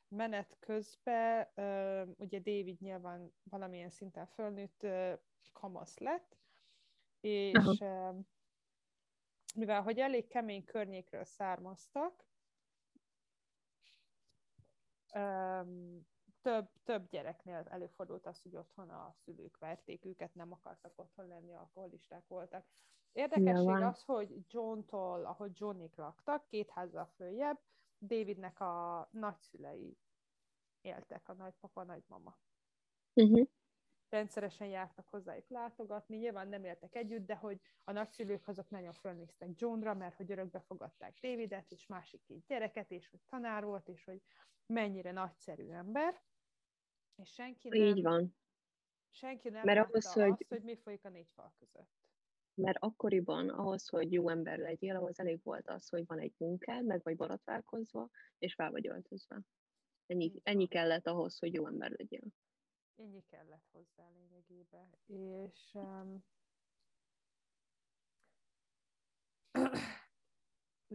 [0.09, 1.49] Menet közben
[2.17, 4.87] ugye David nyilván valamilyen szinten fölnőtt,
[5.53, 6.37] kamasz lett,
[7.21, 8.25] és uh-huh
[9.55, 12.25] mivel hogy elég kemény környékről származtak,
[16.41, 21.55] több, több gyereknél előfordult az, hogy otthon a szülők verték őket, nem akartak otthon lenni,
[21.55, 22.67] alkoholisták voltak.
[23.13, 27.61] Érdekesség ja, az, hogy John-tól, ahogy Johnnyk laktak, két házzal följebb,
[28.01, 29.99] Davidnek a nagyszülei
[30.81, 32.39] éltek, a nagypapa, nagymama.
[33.15, 33.49] Uh-huh
[34.11, 39.49] rendszeresen jártak hozzájuk látogatni, nyilván nem éltek együtt, de hogy a nagyszülők azok nagyon fölnéztek
[39.55, 44.05] Johnra, mert hogy örökbe fogadták Davidet, és másik két gyereket, és hogy tanár volt, és
[44.05, 44.23] hogy
[44.67, 46.21] mennyire nagyszerű ember.
[47.21, 48.37] És senki nem, Így van.
[49.11, 50.31] Senki nem mert ahhoz, hogy...
[50.31, 51.91] azt, hogy mi folyik a négy fal között.
[52.55, 56.85] Mert akkoriban ahhoz, hogy jó ember legyél, ahhoz elég volt az, hogy van egy munkád,
[56.85, 59.41] meg vagy baratválkozva, és fel vagy öltözve.
[60.07, 62.33] Ennyi, ennyi kellett ahhoz, hogy jó ember legyél
[63.01, 64.89] ennyi kellett hozzá lényegében.
[65.07, 66.25] És um,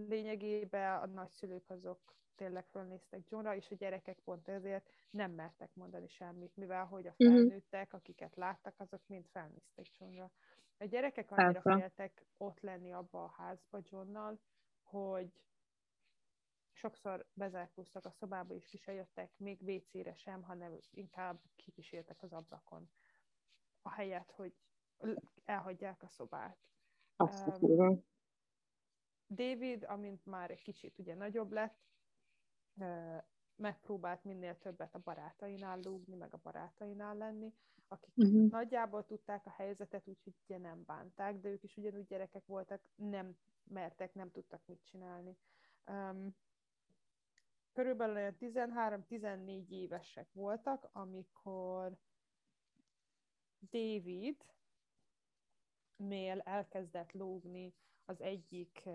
[0.10, 6.08] lényegében a nagyszülők azok tényleg fölnéztek Johnra, és a gyerekek pont ezért nem mertek mondani
[6.08, 7.34] semmit, mivel hogy a mhm.
[7.34, 10.32] felnőttek, akiket láttak, azok mind felnéztek Johnra.
[10.78, 11.80] A gyerekek annyira Persze.
[11.80, 14.40] féltek ott lenni abba a házba Johnnal,
[14.82, 15.42] hogy
[16.72, 22.34] sokszor bezárkóztak a szobába, és ki se jöttek, még WC-re sem, hanem inkább kikísértek az
[22.34, 22.90] ablakon.
[23.82, 24.54] A helyet, hogy
[25.46, 26.58] elhagyják a szobát.
[27.16, 27.98] Azt kurva.
[29.28, 31.78] David, amint már egy kicsit ugye nagyobb lett,
[33.56, 37.54] megpróbált minél többet a barátainál lúgni, meg a barátainál lenni,
[37.88, 38.50] akik Uh-huh.
[38.50, 43.38] nagyjából tudták a helyzetet, úgyhogy ugye nem bánták, de ők is ugyanúgy gyerekek voltak, nem
[43.64, 45.38] mertek, nem tudtak mit csinálni.
[45.88, 46.36] Um,
[47.74, 51.98] körülbelül olyan 13-14 évesek voltak, amikor
[53.60, 54.46] David
[55.96, 57.74] nél elkezdett lógni
[58.06, 58.90] az egyik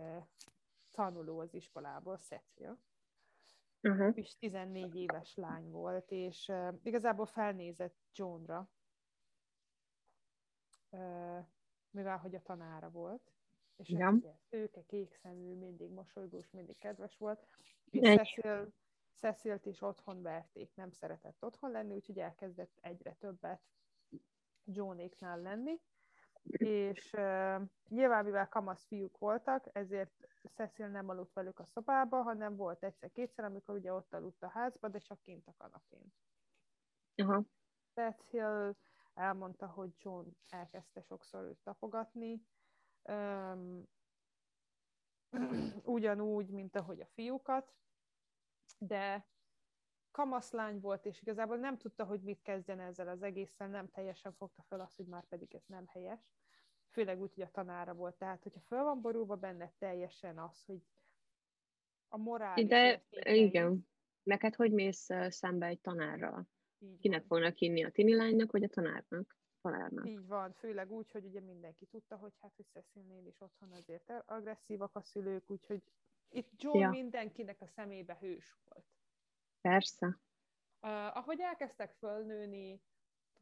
[0.91, 2.79] tanuló az iskolából, Cecil
[3.83, 4.13] Uh-huh.
[4.15, 8.71] és 14 éves lány volt, és uh, igazából felnézett Johnra,
[10.91, 11.47] uh,
[11.91, 13.33] mivel hogy a tanára volt,
[13.77, 17.47] és hát ugye szőke, kék szemű, mindig mosolygós, mindig kedves volt,
[17.91, 18.17] és Egy.
[18.17, 18.73] Cecil,
[19.15, 23.63] Cecilt is otthon verték, nem szeretett otthon lenni, úgyhogy elkezdett egyre többet
[24.65, 25.81] Johnéknál lenni,
[26.43, 32.57] és uh, nyilván mivel kamasz fiúk voltak, ezért Cecil nem aludt velük a szobába, hanem
[32.57, 36.15] volt egyszer-kétszer, amikor ugye ott aludt a házba, de csak kint a kanapén.
[37.15, 37.43] Aha.
[37.95, 38.77] Cecil
[39.15, 42.43] elmondta, hogy John elkezdte sokszor őt tapogatni,
[43.03, 43.89] um,
[45.85, 47.75] ugyanúgy, mint ahogy a fiúkat,
[48.79, 49.27] de
[50.11, 54.63] kamaszlány volt, és igazából nem tudta, hogy mit kezdjen ezzel az egésszel, nem teljesen fogta
[54.63, 56.21] fel azt, hogy már pedig ez nem helyes.
[56.89, 58.17] Főleg úgy, hogy a tanára volt.
[58.17, 60.83] Tehát, hogyha föl van borulva benne teljesen az, hogy
[62.09, 63.89] a morális De igen,
[64.23, 66.49] neked hogy mész szembe egy tanárral?
[66.79, 67.29] így Kinek van.
[67.29, 69.39] fognak inni a tini lánynak, vagy a tanárnak?
[69.61, 70.09] Tanárnak.
[70.09, 74.97] Így van, főleg úgy, hogy ugye mindenki tudta, hogy hát, Cecilnél is otthon azért agresszívak
[74.97, 75.83] a szülők, úgyhogy
[76.29, 76.91] itt John Ja.
[76.91, 78.85] mindenkinek a szemébe hős volt.
[79.61, 80.07] Persze.
[80.83, 82.81] Uh, ahogy elkezdtek fölnőni,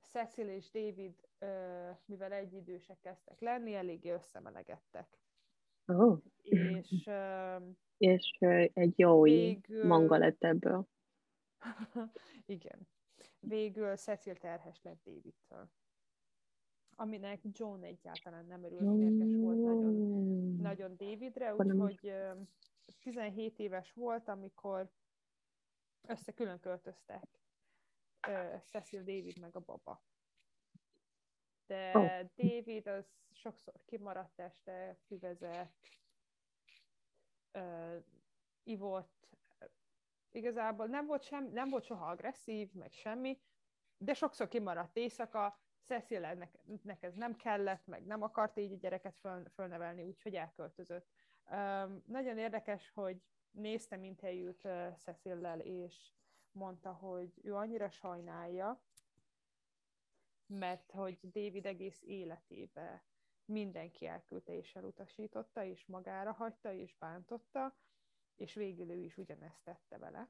[0.06, 5.18] Cecil és David, uh, mivel egyidősek kezdtek lenni, eléggé összemelegedtek.
[5.86, 6.18] Oh.
[6.42, 7.62] És uh,
[7.96, 10.88] És ö, egy jó Végül- manga lett ebből.
[12.46, 12.88] igen,
[13.40, 15.68] végül Cecil terhes lett Davidtől.
[16.96, 19.94] Aminek John egyáltalán nem örült, mérges volt nagyon
[20.60, 22.30] nagyon Davidre, úgyhogy ö,
[23.00, 24.90] 17 éves volt, amikor
[26.08, 27.38] összekülön költöztek
[28.28, 30.02] ö, Cecil, David meg a baba.
[31.66, 32.00] De Ó.
[32.36, 35.88] David az sokszor kimaradt este, füvezett,
[37.52, 37.96] ö,
[38.62, 39.28] ivott,
[40.30, 43.40] igazából nem volt, sem, nem volt soha agresszív, meg semmi,
[43.96, 46.58] de sokszor kimaradt éjszaka, Cecilnek
[47.00, 51.08] ez nem kellett, meg nem akart így a gyereket föl, fölnevelni, úgyhogy elköltözött.
[51.50, 56.12] Um, nagyon érdekes, hogy néztem interjút uh, Cecillel, és
[56.52, 58.82] mondta, hogy ő annyira sajnálja,
[60.46, 63.04] mert hogy David egész életébe
[63.44, 67.76] mindenki elküldte és elutasította, és magára hagyta, és bántotta,
[68.36, 70.28] és végül ő is ugyanezt tette vele.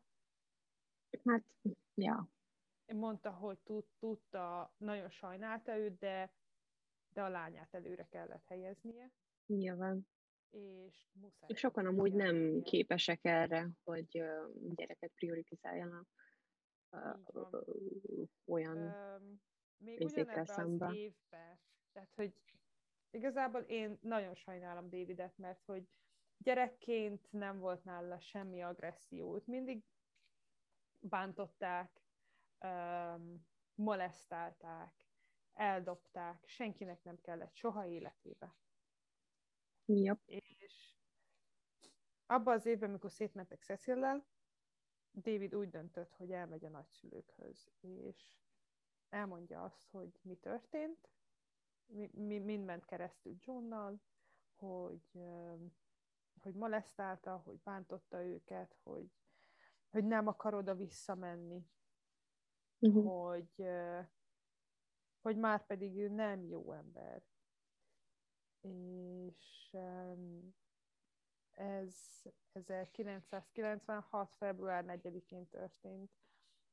[1.24, 1.44] Hát,
[1.94, 2.28] ja.
[2.86, 6.32] Mondta, hogy tud, tudta, nagyon sajnálta őt, de,
[7.08, 9.12] de a lányát előre kellett helyeznie,
[9.48, 10.06] Nyilván.
[10.50, 11.54] És muszáj.
[11.54, 14.22] Sokan amúgy nem képesek erre, hogy
[14.74, 16.06] gyereket prioritizáljanak
[18.46, 19.40] olyan Öm,
[19.76, 20.94] még ugyanebben az szemben.
[20.94, 21.60] évben,
[21.92, 22.34] tehát hogy
[23.10, 25.88] igazából én nagyon sajnálom Davidet, mert hogy
[26.36, 29.84] gyerekként nem volt nála semmi agresszió, őt mindig
[31.00, 32.02] bántották,
[32.58, 35.06] öm, molesztálták,
[35.52, 38.56] eldobták, senkinek nem kellett soha életébe.
[39.88, 40.18] Yep.
[40.26, 40.94] És
[42.26, 44.26] abban az évben, amikor szétmentek Cecillel,
[45.12, 48.36] David úgy döntött, hogy elmegy a nagyszülőkhöz, és
[49.08, 51.08] elmondja azt, hogy mi történt,
[51.86, 54.00] mi, mi mind ment keresztül Johnnal,
[54.56, 55.18] hogy,
[56.40, 59.10] hogy molesztálta, hogy bántotta őket, hogy,
[59.90, 61.66] hogy nem akar oda visszamenni,
[62.80, 63.04] Uh-huh.
[63.04, 63.68] hogy,
[65.20, 67.22] hogy már pedig ő nem jó ember.
[68.60, 70.54] És öm,
[71.50, 71.94] ez
[72.52, 74.34] 1996.
[74.38, 76.10] február 4-én történt,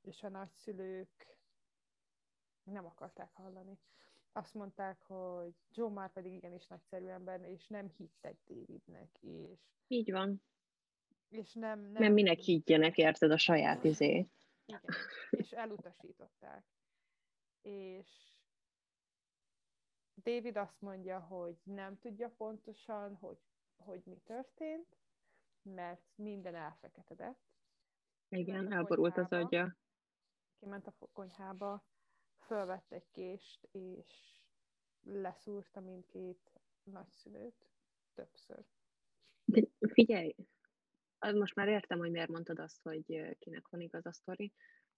[0.01, 1.37] és a nagyszülők
[2.63, 3.79] nem akarták hallani.
[4.31, 10.11] Azt mondták, hogy Joe már pedig igenis nagyszerű ember, és nem hittek Davidnek, és, Így
[10.11, 10.41] van.
[11.29, 14.27] és nem, nem, Nem minek higgyenek, érted, a saját izé.
[14.65, 14.81] Igen,
[15.29, 16.63] és elutasították.
[17.61, 18.34] És
[20.23, 23.37] David azt mondja, hogy nem tudja pontosan, hogy,
[23.77, 24.97] hogy mi történt,
[25.61, 27.39] mert minden elfeketedett.
[28.29, 29.75] Igen, elborult az agya.
[30.59, 31.83] Kiment a konyhába,
[32.39, 34.39] fölvett egy kést, és
[35.03, 36.51] leszúrta mindkét
[36.83, 37.69] nagyszülőt
[38.13, 38.65] többször.
[39.45, 40.35] De figyelj,
[41.19, 44.53] most már értem, hogy miért mondtad azt, hogy kinek van igaz a sztori.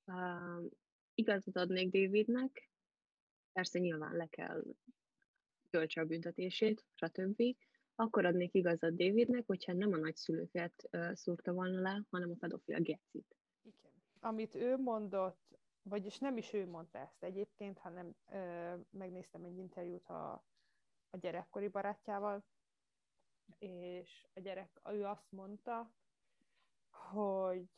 [0.06, 0.65] Uh,
[1.13, 2.69] igazat adnék Davidnek,
[3.51, 4.63] persze nyilván le kell
[5.69, 7.43] töltse a büntetését, stb.
[7.95, 13.36] Akkor adnék igazat Davidnek, hogyha nem a nagyszülőket szúrta volna le, hanem a pedofil gecit.
[13.62, 13.91] Igen.
[14.19, 20.10] Amit ő mondott, vagyis nem is ő mondta ezt egyébként, hanem ö, megnéztem egy interjút
[20.10, 20.32] a,
[21.10, 22.43] a gyerekkori barátjával,
[23.58, 25.91] és a gyerek, ő azt mondta,
[26.89, 27.69] hogy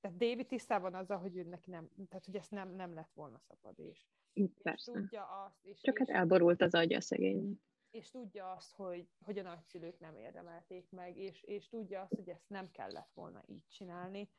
[0.00, 3.38] tehát David tisztában azzal, hogy ő neki nem, tehát hogy ezt nem, nem lett volna
[3.38, 7.60] szabad, és, és tudja azt, és, Csak és, hát elborult az agya szegény.
[7.90, 12.28] És tudja azt, hogy, hogy a nagyszülők nem érdemelték meg, és, és tudja azt, hogy
[12.28, 14.30] ezt nem kellett volna így csinálni,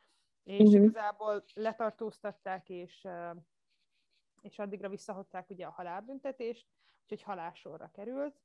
[0.44, 0.84] és uh-huh.
[0.84, 3.08] igazából letartóztatták, és,
[4.42, 6.68] és addigra visszahozták ugye a halálbüntetést,
[7.02, 8.42] úgyhogy halálsorra került.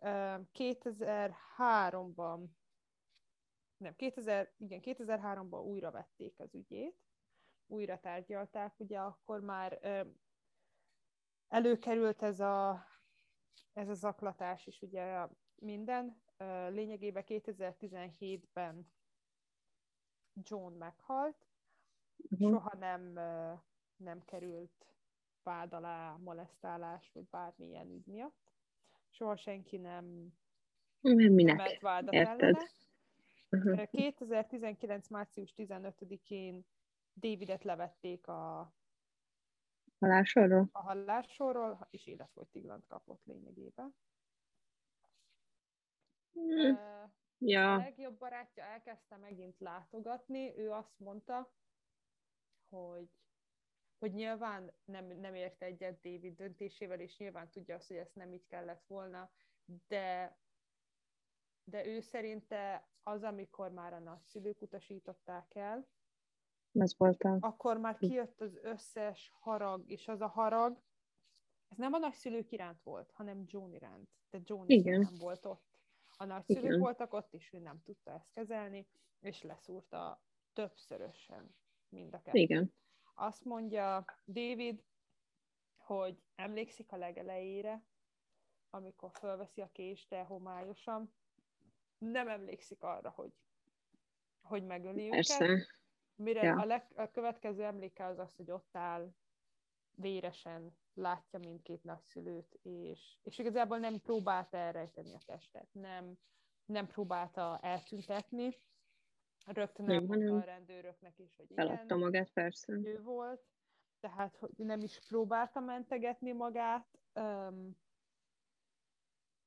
[0.00, 2.44] 2003-ban
[3.80, 6.96] nem, 2000, igen, 2003-ban újra vették az ügyét,
[7.66, 9.80] újra tárgyalták, ugye akkor már
[11.48, 12.86] előkerült ez a,
[13.72, 16.22] ez a zaklatás is, ugye minden.
[16.68, 18.92] Lényegében 2017-ben
[20.42, 21.46] John meghalt,
[22.16, 22.50] uh-huh.
[22.50, 23.02] soha nem,
[23.96, 24.94] nem került
[25.42, 28.52] vád alá molesztálás, vagy bármilyen ügy miatt.
[29.08, 30.32] Soha senki nem
[31.00, 31.58] Minek?
[31.58, 32.40] emelt vádat Érted?
[32.40, 32.68] ellene.
[33.50, 33.86] Uh-huh.
[33.90, 35.08] 2019.
[35.08, 36.66] március 15-én
[37.14, 38.72] Davidet levették a
[39.98, 43.94] halálsorról, a halálsorról és életfogytiglant kapott lényegében.
[46.38, 46.74] Mm.
[47.38, 47.74] Ja.
[47.74, 51.52] A legjobb barátja elkezdte megint látogatni, ő azt mondta,
[52.68, 53.08] hogy
[53.98, 58.32] hogy nyilván nem, nem érte egyet David döntésével, és nyilván tudja azt, hogy ezt nem
[58.32, 59.30] így kellett volna,
[59.88, 60.36] de
[61.64, 65.88] de ő szerinte az, amikor már a nagyszülők utasították el,
[66.72, 67.36] ez volt a...
[67.40, 70.82] akkor már kijött az összes harag, és az a harag,
[71.68, 74.08] ez nem a nagyszülők iránt volt, hanem John iránt.
[74.30, 75.00] De John Igen.
[75.00, 75.78] nem volt ott.
[76.16, 76.80] A nagyszülők Igen.
[76.80, 78.88] voltak ott, és ő nem tudta ezt kezelni,
[79.20, 81.54] és leszúrta többszörösen
[81.88, 82.42] mind a kettőt.
[82.42, 82.74] Igen.
[83.14, 84.84] Azt mondja David,
[85.76, 87.84] hogy emlékszik a legelejére,
[88.70, 91.14] amikor fölveszi a kést, de homályosan,
[92.00, 93.32] nem emlékszik arra, hogy,
[94.42, 95.44] hogy megöli Persze.
[95.44, 95.78] őket.
[96.14, 96.60] Mire ja.
[96.60, 99.14] a, leg, a következő emléke az az, hogy ott áll
[99.94, 106.18] véresen, látja mindkét nagyszülőt, és, és igazából nem próbálta elrejteni a testet, nem,
[106.64, 108.56] nem próbálta eltüntetni,
[109.46, 112.72] rögtön nem, elmondta a rendőröknek is, hogy igen, feladta magát, persze.
[112.72, 113.42] ő volt,
[114.00, 116.98] tehát hogy nem is próbálta mentegetni magát.
[117.14, 117.76] Um,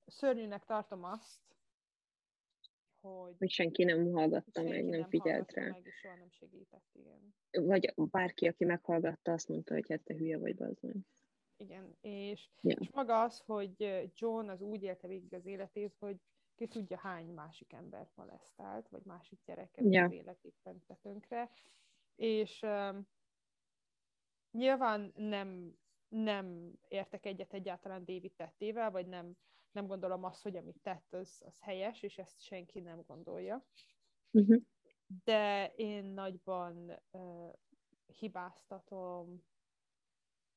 [0.06, 1.42] szörnyűnek tartom azt,
[3.04, 5.68] hogy, hogy senki nem hallgatta senki meg, nem, nem figyelt rá.
[5.68, 7.36] Meg, és soha nem segített, igen.
[7.52, 10.80] Vagy bárki, aki meghallgatta, azt mondta, hogy hát te hülye vagy, bazd
[11.58, 12.76] Igen, és, ja.
[12.80, 16.16] és maga az, hogy John az úgy élte végig az életét, hogy
[16.56, 20.04] ki tudja hány másik embert molesztált, vagy másik gyereket ja.
[20.04, 21.52] az életét tette tönkre,
[22.16, 23.08] és um,
[24.52, 25.78] nyilván nem,
[26.08, 29.38] nem értek egyet egyáltalán David tettével, vagy nem
[29.74, 33.66] nem gondolom azt, hogy amit tett, az, az helyes, és ezt senki nem gondolja.
[34.32, 34.62] Uh-huh.
[35.24, 37.54] De én nagyban uh,
[38.06, 39.44] hibáztatom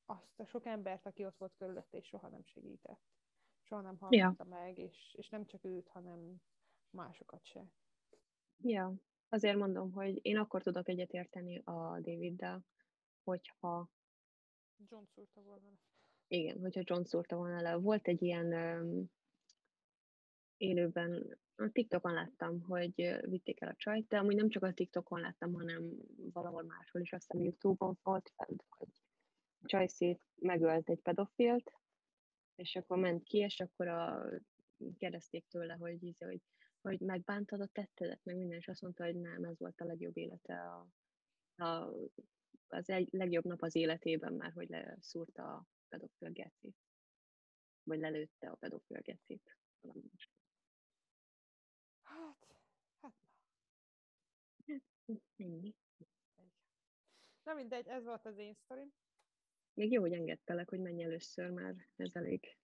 [0.05, 3.01] azt a sok embert, aki ott volt körülötte, és soha nem segített.
[3.63, 4.57] Soha nem hallgatta ja.
[4.59, 6.43] meg, és, és nem csak őt, hanem
[6.91, 7.65] másokat se.
[8.57, 8.95] Ja,
[9.29, 12.65] azért mondom, hogy én akkor tudok egyetérteni a Daviddel,
[13.25, 13.91] hogyha
[14.89, 15.69] John szúrta volna
[16.29, 17.75] igen, hogyha John szúrta volna le.
[17.75, 19.11] Volt egy ilyen um,
[20.57, 25.21] élőben, a TikTokon láttam, hogy vitték el a csajt, de amúgy nem csak a TikTokon
[25.21, 25.91] láttam, hanem
[26.33, 28.89] valahol máshol is, aztán YouTube-on volt fent, hogy
[29.63, 31.73] a csaj szét megölt egy pedofilt,
[32.55, 34.29] és akkor ment ki, és akkor a,
[34.97, 36.41] kérdezték tőle, hogy, íze, hogy,
[36.81, 40.17] hogy megbántad a tettedet, meg minden, és azt mondta, hogy nem, ez volt a legjobb
[40.17, 40.87] élete a,
[41.65, 41.93] a
[42.69, 46.77] az egy legjobb nap az életében már, hogy leszúrta a pedofil gecét.
[47.83, 49.57] Vagy lelőtte a pedofil gecét.
[52.03, 52.37] Hát,
[53.01, 53.15] hát na.
[54.67, 55.75] Hát, ennyi.
[57.43, 58.93] Na mindegy, ez volt az én sztorim.
[59.75, 62.59] Még jó, hogy engedtelek, hogy menj először, mert ez elég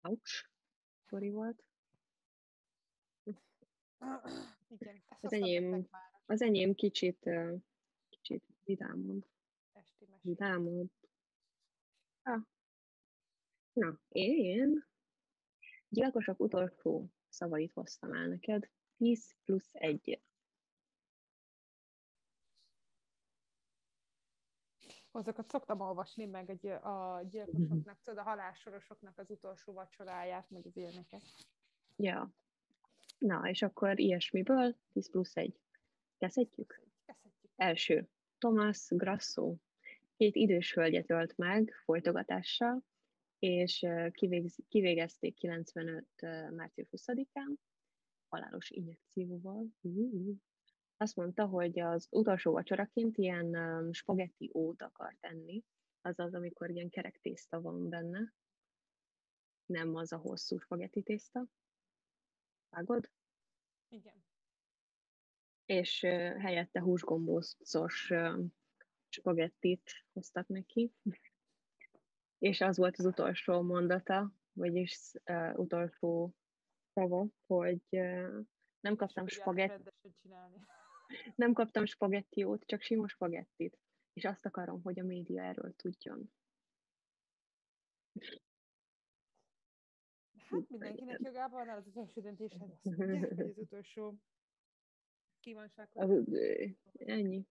[0.00, 0.48] ouch
[1.04, 1.64] sztori volt.
[4.68, 7.30] Igen, Az enyém, már az enyém kicsit,
[8.08, 9.26] kicsit vidámabb.
[10.20, 10.90] Vidámabb.
[12.28, 12.42] Ah.
[13.72, 14.86] Na, én
[15.88, 18.70] gyilkosok utolsó szavait hoztam el neked.
[18.96, 20.22] 10 plusz 1.
[25.10, 30.66] Azokat szoktam olvasni, meg a, gy- a gyilkosoknak, tudod, a halálsorosoknak az utolsó vacsoráját, meg
[30.66, 31.22] az ilyeneket.
[31.96, 32.34] Ja.
[33.18, 35.60] Na, és akkor ilyesmiből 10 plusz 1.
[36.18, 36.82] Kezdhetjük?
[37.04, 37.52] Kezdhetjük.
[37.56, 38.10] Első.
[38.38, 39.56] Thomas Grasso.
[40.16, 42.84] Két idős hölgyet ölt meg folytogatással,
[43.38, 46.06] és kivégz, kivégezték 95.
[46.22, 47.54] ö, március 20-án
[48.28, 49.66] halálos injekcióval.
[49.80, 50.36] Uh.
[50.96, 53.56] Azt mondta, hogy az utolsó vacsoraként ilyen
[53.92, 55.64] spagetti ót akar tenni,
[56.00, 58.32] azaz, amikor ilyen kerek tészta van benne,
[59.66, 61.46] nem az a hosszú spagetti tészta.
[62.68, 63.10] Vágod?
[63.88, 64.24] Igen.
[65.64, 66.00] és
[66.38, 68.44] helyette húsgombócos ö,
[69.16, 70.92] spagettit hoztak neki.
[72.38, 76.34] És az volt az utolsó mondata, vagyis ö, utolsó
[76.92, 78.40] szava, hogy ö,
[78.80, 80.56] nem kaptam, Tudják spaget, rendesen csinálni.
[81.42, 83.78] nem kaptam spagettiót, csak sima spagettit.
[84.12, 86.32] És azt akarom, hogy a média erről tudjon.
[90.50, 94.14] Hát mindenkinek jogában az utolsó döntéshez, mondják, hogy az utolsó
[95.40, 96.10] kívánsághoz.
[96.10, 97.46] Az, ö, ennyi.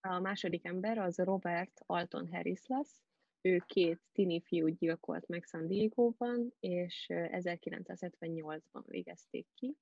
[0.00, 3.02] A második ember az Robert Alton Harris lesz.
[3.40, 9.76] Ő két tini fiút gyilkolt meg San Diego-ban, és ö, 1978-ban végezték ki.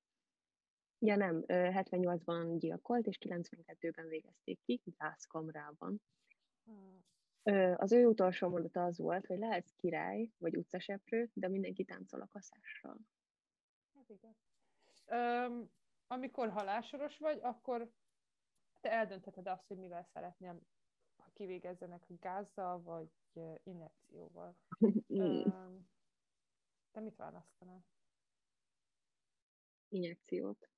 [0.99, 6.01] Ja nem, ö, 78-ban gyilkolt, és 92-ben végezték ki, gázkamrában.
[7.75, 12.27] Az ő utolsó mondata az volt, hogy lehetsz király, vagy utcaseprő, de mindenki táncol a
[12.27, 12.97] kaszással.
[13.93, 14.35] Hát igen.
[15.05, 15.69] Öm,
[16.07, 17.91] amikor halásoros vagy, akkor
[18.87, 20.61] te eldöntheted azt, hogy mivel szeretnél,
[21.17, 23.09] ha kivégezzenek gázzal, vagy
[23.63, 24.55] injekcióval.
[26.91, 27.85] Te mit választanál?
[29.89, 30.69] Injekciót.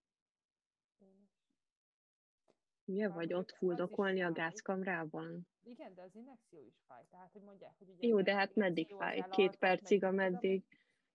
[2.85, 5.47] Ugye, Bár vagy ott fuldokolni a gázkamrában?
[5.63, 7.05] Igen, de az injekció is fáj.
[7.09, 9.25] Tehát, hogy mondják, hogy ugye Jó, de hát meddig fáj?
[9.29, 10.63] Két percig, ameddig...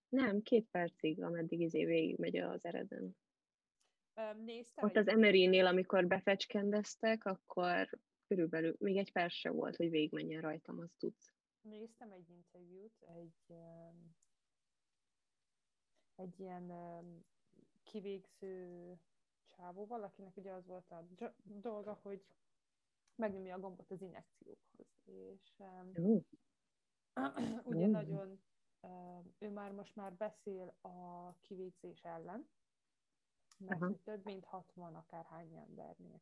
[0.08, 3.16] Nem, két percig, ameddig izé végig megy az ereden.
[4.44, 7.88] Néztem Ott az Emery-nél, amikor befecskendeztek, akkor
[8.26, 11.32] körülbelül még egy perc se volt, hogy végigmenjen rajtam, azt tudsz.
[11.60, 13.56] Néztem egy interjút, egy,
[16.14, 16.72] egy ilyen
[17.82, 18.98] kivégző
[19.56, 21.06] csávóval, akinek ugye az volt a
[21.44, 22.24] dolga, hogy
[23.14, 24.86] megnyomja a gombot az injekciókhoz.
[25.04, 26.24] És um, Jó.
[27.62, 27.90] ugye Ó.
[27.90, 28.40] nagyon,
[28.80, 32.48] um, ő már most már beszél a kivégzés ellen,
[33.56, 36.20] mert hogy több mint 60 akárhány embernél.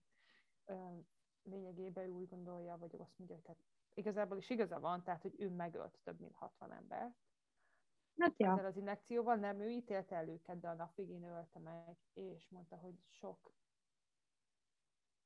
[0.67, 1.07] Um,
[1.43, 3.63] lényegében úgy gondolja, vagy azt mondja, hogy tehát
[3.95, 7.15] igazából is igaza van, tehát hogy ő megölt több mint 60 embert.
[8.19, 11.31] Hát Ezzel ja, az injekcióval nem ő ítélte el őket, de a nap végén ő
[11.31, 13.55] ölte meg, és mondta, hogy sok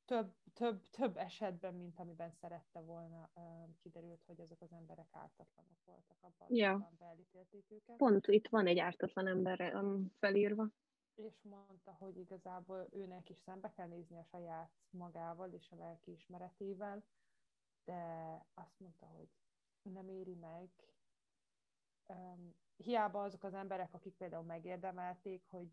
[0.05, 3.31] több, több, több esetben, mint amiben szerette volna,
[3.83, 6.91] kiderült, hogy azok az emberek ártatlanok voltak abban, Ja.
[6.99, 7.97] beelítélték őket.
[7.97, 10.69] pont itt van egy ártatlan emberre um, felírva.
[11.17, 16.11] És mondta, hogy igazából őnek is szembe kell nézni a saját magával és a lelki
[16.11, 17.05] ismeretével,
[17.85, 18.03] de
[18.55, 19.29] azt mondta, hogy
[19.83, 20.71] nem éri meg.
[22.07, 25.71] Um, hiába azok az emberek, akik például megérdemelték, hogy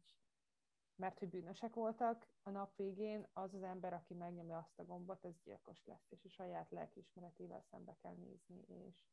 [0.96, 5.24] mert hogy bűnösek voltak, a nap végén az az ember, aki megnyomja azt a gombot,
[5.24, 9.04] az gyilkos lesz, és a saját lelkiismeretével szembe kell nézni, és,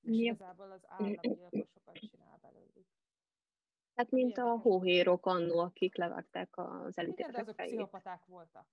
[0.00, 2.86] és igazából az államgyilkosokat csinál belőlük.
[4.02, 7.70] Hát mint a hóhérok annó, akik levágták az Igen, de elítéltek azok fejét.
[7.70, 8.66] pszichopaták voltak.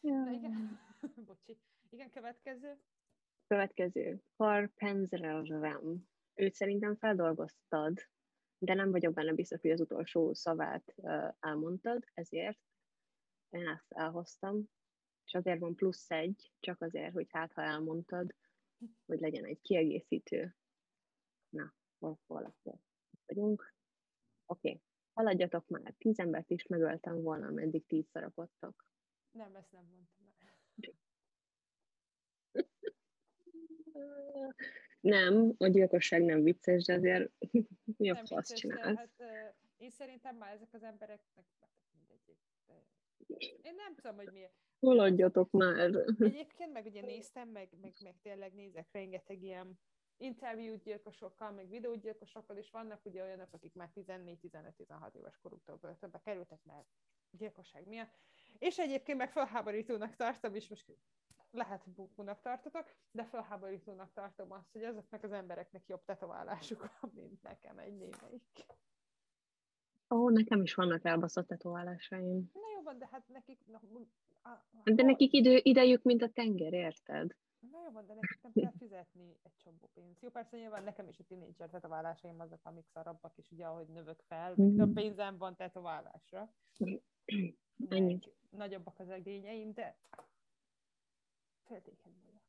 [0.00, 0.24] Ja.
[0.24, 0.80] Na igen,
[1.26, 1.58] bocsi.
[1.90, 2.78] Igen, következő.
[3.46, 4.22] Következő.
[4.36, 6.08] Carpenterem.
[6.34, 7.98] Őt szerintem feldolgoztad,
[8.58, 10.94] de nem vagyok benne biztos, hogy az utolsó szavát
[11.40, 12.58] elmondtad, ezért
[13.50, 14.70] én ezt elhoztam,
[15.24, 18.34] és azért van plusz egy, csak azért, hogy hát, ha elmondtad,
[19.06, 20.56] hogy legyen egy kiegészítő.
[22.02, 22.70] Hol valaki
[23.26, 23.74] vagyunk.
[24.46, 24.82] Oké, okay.
[25.12, 25.94] haladjatok már.
[25.98, 28.86] Tíz embert is megöltem volna, ameddig tíz szarakodtok.
[29.30, 30.50] Nem, ezt nem mondtam el.
[35.00, 37.32] Nem, a gyilkosság nem vicces, de azért
[37.96, 38.96] mi a fasz de csinálsz?
[38.96, 39.22] hát
[39.76, 42.36] én szerintem már ezek az embereknek hát mindegy.
[43.26, 44.54] de Én nem tudom, hogy miért.
[44.80, 45.94] Haladjatok már.
[46.18, 49.78] Egyébként meg ugye néztem, meg, meg, meg tényleg nézek rengeteg ilyen
[50.16, 56.64] interjút gyilkosokkal, meg videógyilkosokkal, és vannak ugye olyanok, akik már 14-15-16 éves koruktól börtönbe kerültek,
[56.64, 56.86] mert
[57.30, 58.18] gyilkosság miatt.
[58.58, 60.92] És egyébként meg felháborítónak tartom, és most
[61.50, 67.12] lehet, hogy bukónak tartotok, de felháborítónak tartom azt, hogy azoknak az embereknek jobb tetoválásuk van,
[67.14, 68.66] mint nekem egy némelyik.
[70.10, 72.50] Ó, nekem is vannak elbaszott tetoválásaim.
[72.52, 73.66] Na jó van, de hát nekik...
[73.66, 73.80] Na,
[74.84, 77.36] de nekik idő, idejük, mint a tenger, érted?
[77.70, 80.22] Na jó de nekik nem kell fizetni egy csomó pénzt.
[80.22, 84.22] Jó, persze nyilván nekem is a tínédzser tetoválásaim azok, amik szarabbak, és ugye ahogy növök
[84.26, 84.76] fel, mm.
[84.76, 86.52] több pénzem van tetoválásra.
[87.88, 88.18] Ennyi.
[88.50, 89.96] Nagyobbak az egényeim, de
[91.64, 92.42] féltékeny vagyok.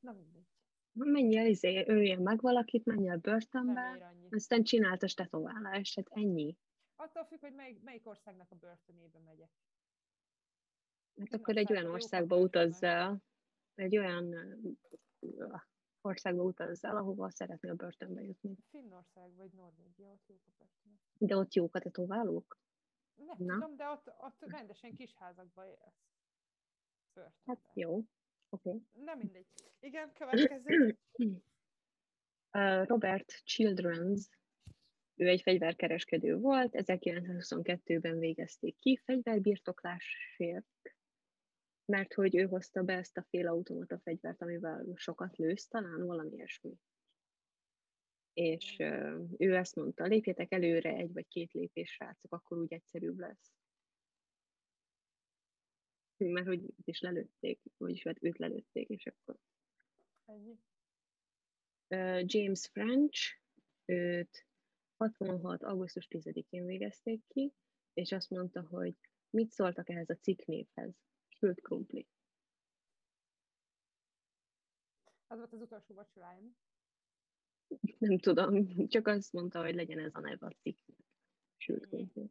[0.00, 0.46] Na mindegy.
[0.92, 6.56] Menj el, izé, öljön meg valakit, menj el börtönbe, aztán csináltas tetoválást, hát ennyi.
[6.96, 9.50] Attól függ, hogy melyik, melyik országnak a börtönébe megyek.
[11.20, 13.22] Hát akkor egy olyan országba utazz el,
[13.74, 14.34] egy olyan
[16.00, 18.56] országba utazz el, ahova szeretnél börtönbe jutni.
[18.70, 20.98] Finnország vagy Norvégia, ott jók a börtönök.
[21.18, 22.58] De ott jók a tetoválók?
[23.14, 23.54] Nem Na?
[23.54, 26.08] tudom, de ott, ott rendesen kis házakba élsz.
[27.44, 27.96] Hát jó,
[28.48, 28.68] oké.
[28.68, 28.82] Okay.
[29.04, 29.46] Na mindegy.
[29.80, 30.98] Igen, következő.
[32.90, 34.28] Robert Childrens
[35.14, 40.66] ő egy fegyverkereskedő volt, 1922-ben végezték ki fegyverbirtoklásért,
[41.90, 46.78] mert hogy ő hozta be ezt a félautomata fegyvert, amivel sokat lősz, talán valami ilyesmi.
[48.32, 48.76] És
[49.38, 53.52] ő ezt mondta, lépjetek előre egy vagy két lépés, srácok, akkor úgy egyszerűbb lesz.
[56.16, 59.36] Mert hogy őt is lelőtték, vagyis hát őt lelőtték, és akkor...
[62.22, 63.38] James French,
[63.84, 64.46] őt
[64.96, 65.62] 66.
[65.62, 67.52] augusztus 10-én végezték ki,
[67.92, 68.94] és azt mondta, hogy
[69.30, 70.94] mit szóltak ehhez a cikknévhez.
[71.40, 72.06] Sült krumpli.
[75.26, 76.56] Az volt az utolsó vacsoráim.
[77.98, 80.96] Nem tudom, csak azt mondta, hogy legyen ez a neve a cikknek.
[81.56, 82.30] Sült krumpli.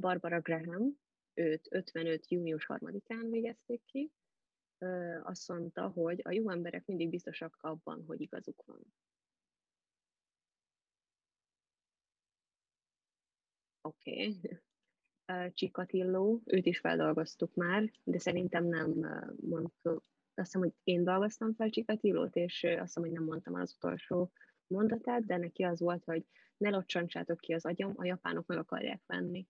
[0.00, 0.98] Barbara Graham,
[1.34, 2.30] őt 55.
[2.30, 4.12] június 3-án végezték ki.
[5.22, 8.94] Azt mondta, hogy a jó emberek mindig biztosak abban, hogy igazuk van.
[13.80, 14.26] Oké.
[14.28, 14.64] Okay.
[15.52, 18.90] Csikatilló, őt is feldolgoztuk már, de szerintem nem
[19.40, 20.04] mondtuk.
[20.34, 24.32] Azt hiszem, hogy én dolgoztam fel Csikatillót, és azt hiszem, hogy nem mondtam az utolsó
[24.66, 29.02] mondatát, de neki az volt, hogy ne locsantsátok ki az agyam, a japánok meg akarják
[29.06, 29.48] venni.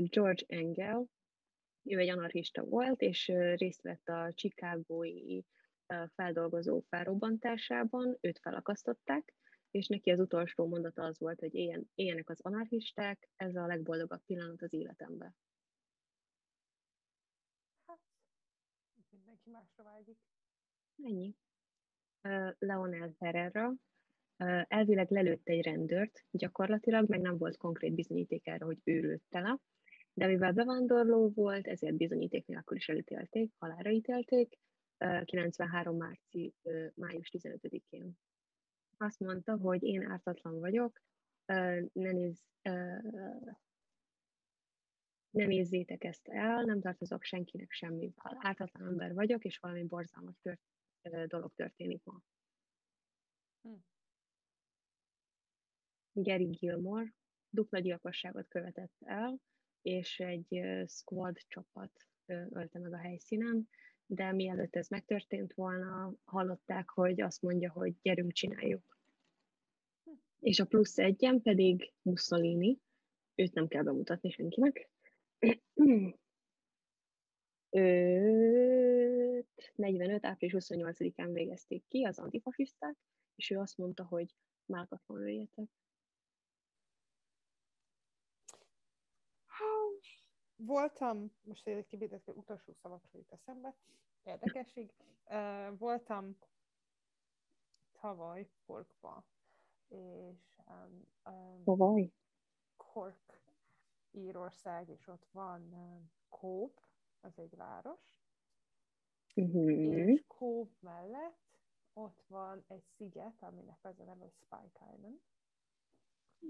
[0.00, 1.08] George Engel,
[1.82, 5.42] ő egy anarchista volt, és részt vett a Chicagói
[6.14, 9.34] feldolgozó felrobbantásában, őt felakasztották,
[9.78, 14.22] és neki az utolsó mondata az volt, hogy éljen, éljenek az anarchisták, ez a legboldogabb
[14.26, 15.34] pillanat az életemben.
[17.86, 17.98] Hát,
[19.10, 20.18] mindenki másra vágyik.
[21.02, 21.34] Ennyi.
[22.22, 28.64] Uh, Leonel Ferrera uh, elvileg lelőtt egy rendőrt, gyakorlatilag meg nem volt konkrét bizonyíték erre,
[28.64, 29.58] hogy ő lőtte le,
[30.12, 34.58] de mivel bevándorló volt, ezért bizonyíték nélkül is elítélték, halára ítélték,
[35.24, 35.96] 93.
[35.96, 36.54] Márci,
[36.94, 38.18] május 15-én.
[39.00, 41.02] Azt mondta, hogy én ártatlan vagyok,
[41.92, 42.42] ne, néz,
[45.30, 48.12] ne nézzétek ezt el, nem tartozok senkinek semmi.
[48.22, 50.60] Ártatlan ember vagyok, és valami borzalmas tört,
[51.26, 52.20] dolog történik ma.
[53.62, 53.74] Hm.
[56.12, 57.14] Gary Gilmore
[57.50, 59.40] dupla gyilkosságot követett el,
[59.82, 61.92] és egy squad csapat
[62.26, 63.68] ölte meg a helyszínen,
[64.10, 68.98] de mielőtt ez megtörtént volna, hallották, hogy azt mondja, hogy gyerünk, csináljuk.
[70.40, 72.78] És a plusz egyen pedig Mussolini,
[73.34, 74.90] őt nem kell bemutatni senkinek.
[77.70, 80.24] Őt 45.
[80.24, 82.96] április 28-án végezték ki az antifasiszták,
[83.34, 84.34] és ő azt mondta, hogy
[84.64, 85.68] málkatlan lőjetek.
[90.58, 93.74] Voltam, most egy kivételező utolsó szavakról jut eszembe,
[94.24, 94.92] érdekesség,
[95.78, 96.36] voltam
[98.00, 99.24] tavaly Korkba,
[99.88, 102.12] és um, um, tavaly?
[102.76, 103.42] Kork,
[104.10, 106.80] Írország, és ott van um, Kóp,
[107.20, 108.20] az egy város,
[109.34, 109.70] uh-huh.
[109.70, 111.46] és Kóp mellett
[111.92, 115.20] ott van egy sziget, aminek az a neve, Spike Island.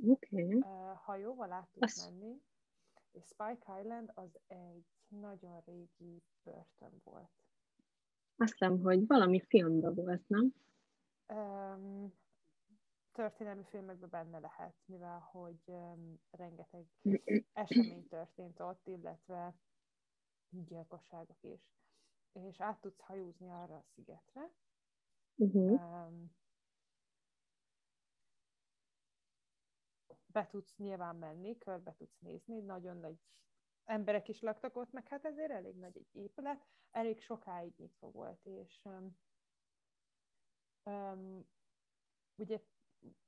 [0.06, 0.54] Okay.
[0.54, 2.11] Uh, hajóval át tudsz Azt...
[2.11, 2.42] menni,
[3.12, 7.30] és Spike Island az egy nagyon régi börtön volt.
[8.36, 10.54] Azt hiszem, hogy valami filmben volt, nem?
[11.28, 12.12] Um,
[13.12, 16.86] történelmi filmekben benne lehet, mivel hogy um, rengeteg
[17.52, 19.54] esemény történt ott, illetve
[20.50, 21.61] gyilkosságok is.
[22.32, 24.50] És át tudsz hajózni arra a szigetre.
[25.34, 25.70] Uh-huh.
[25.70, 26.36] Um,
[30.32, 33.18] be tudsz nyilván menni, körbe tudsz nézni, nagyon nagy
[33.84, 38.46] emberek is laktak ott, meg hát ezért elég nagy egy épület, elég sokáig nyitva volt,
[38.46, 39.16] és um,
[40.82, 41.48] um,
[42.34, 42.60] ugye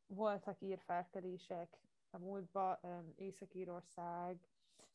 [0.07, 1.80] voltak írfelkelések
[2.11, 4.48] a múltban, um, Észak-Írország,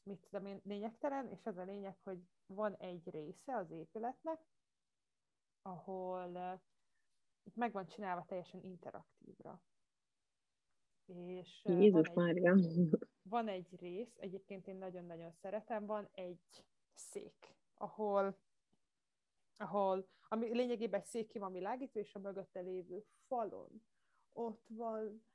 [0.04, 4.46] mit tudom én, lényegtelen, és az a lényeg, hogy van egy része az épületnek,
[5.62, 6.60] ahol uh,
[7.54, 9.62] meg van csinálva teljesen interaktívra.
[11.06, 12.90] És Jézus van, egy,
[13.22, 18.38] van egy rész, egyébként én nagyon-nagyon szeretem, van egy szék, ahol
[19.58, 23.84] ahol, ami lényegében egy szék ki van világítva, és a mögötte lévő falon
[24.34, 25.26] ott van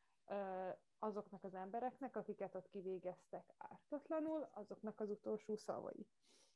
[0.99, 6.07] azoknak az embereknek, akiket ott kivégeztek ártatlanul, azoknak az utolsó szavai.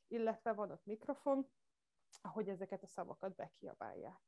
[0.07, 1.47] Illetve van ott mikrofon,
[2.21, 4.19] ahogy ezeket a szavakat bekiabálják.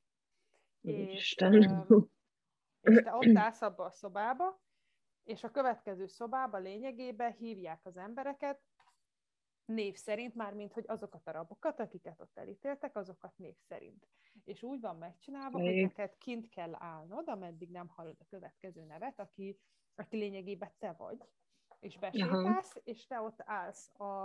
[0.81, 1.53] Isten.
[1.53, 1.61] És,
[2.81, 4.61] és te ott állsz abba a szobába,
[5.27, 8.61] és a következő szobába lényegében hívják az embereket,
[9.65, 14.07] név szerint, már mint hogy azokat a rabokat, akiket ott elítéltek, azokat név szerint.
[14.43, 19.19] És úgy van megcsinálva, hogy neked kint kell állnod, ameddig nem hallod a következő nevet,
[19.19, 19.59] aki,
[19.95, 21.29] aki lényegében te vagy.
[21.79, 22.81] És besétálsz, Aha.
[22.83, 24.23] és te ott állsz a,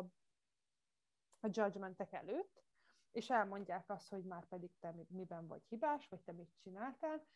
[1.41, 2.63] a judgmentek előtt,
[3.11, 7.27] és elmondják azt, hogy már pedig te miben vagy hibás, vagy te mit csináltál,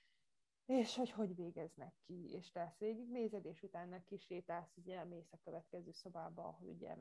[0.66, 5.38] és hogy hogy végeznek ki, és te ezt végignézed, és utána kisétálsz, ugye mész a
[5.44, 6.96] következő szobába, ahol ugye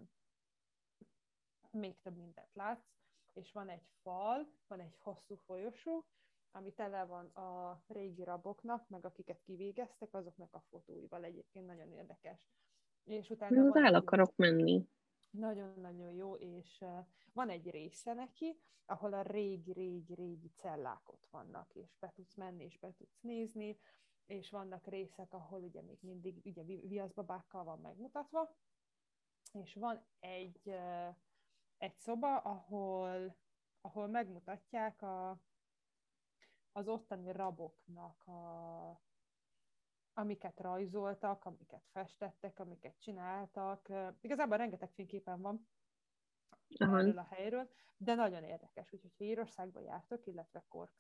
[1.72, 2.88] még több mindent látsz,
[3.34, 6.06] és van egy fal, van egy hosszú folyosó,
[6.52, 12.40] ami tele van a régi raboknak, meg akiket kivégeztek, azoknak a fotóival egyébként nagyon érdekes.
[13.04, 14.88] És utána van el akarok menni.
[15.38, 16.84] Nagyon-nagyon jó, és
[17.34, 22.80] van egy része neki, ahol a régi-régi-régi cellák ott vannak, és be tudsz menni, és
[22.80, 23.80] be tudsz nézni,
[24.26, 28.56] és vannak részek, ahol ugye még mindig ugye viaszbabákkal van megmutatva,
[29.52, 30.76] és van egy
[31.78, 33.36] egy szoba, ahol,
[33.82, 35.40] ahol megmutatják a,
[36.72, 39.02] az ottani raboknak a,
[40.18, 43.90] amiket rajzoltak, amiket festettek, amiket csináltak.
[44.22, 45.68] Igazából rengeteg fényképen van
[46.78, 47.00] Aha.
[47.00, 48.94] erről a helyről, de nagyon érdekes.
[48.94, 50.94] Úgyhogy ha Írországba jártok, illetve Kork,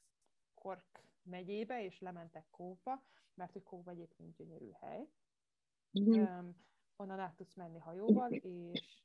[0.53, 3.03] Kork megyébe, és lementek Kóba,
[3.33, 5.07] mert hogy Kóba egyébként gyönyörű hely,
[5.91, 6.39] uh-huh.
[6.39, 9.03] um, onnan át tudsz menni hajóval, és,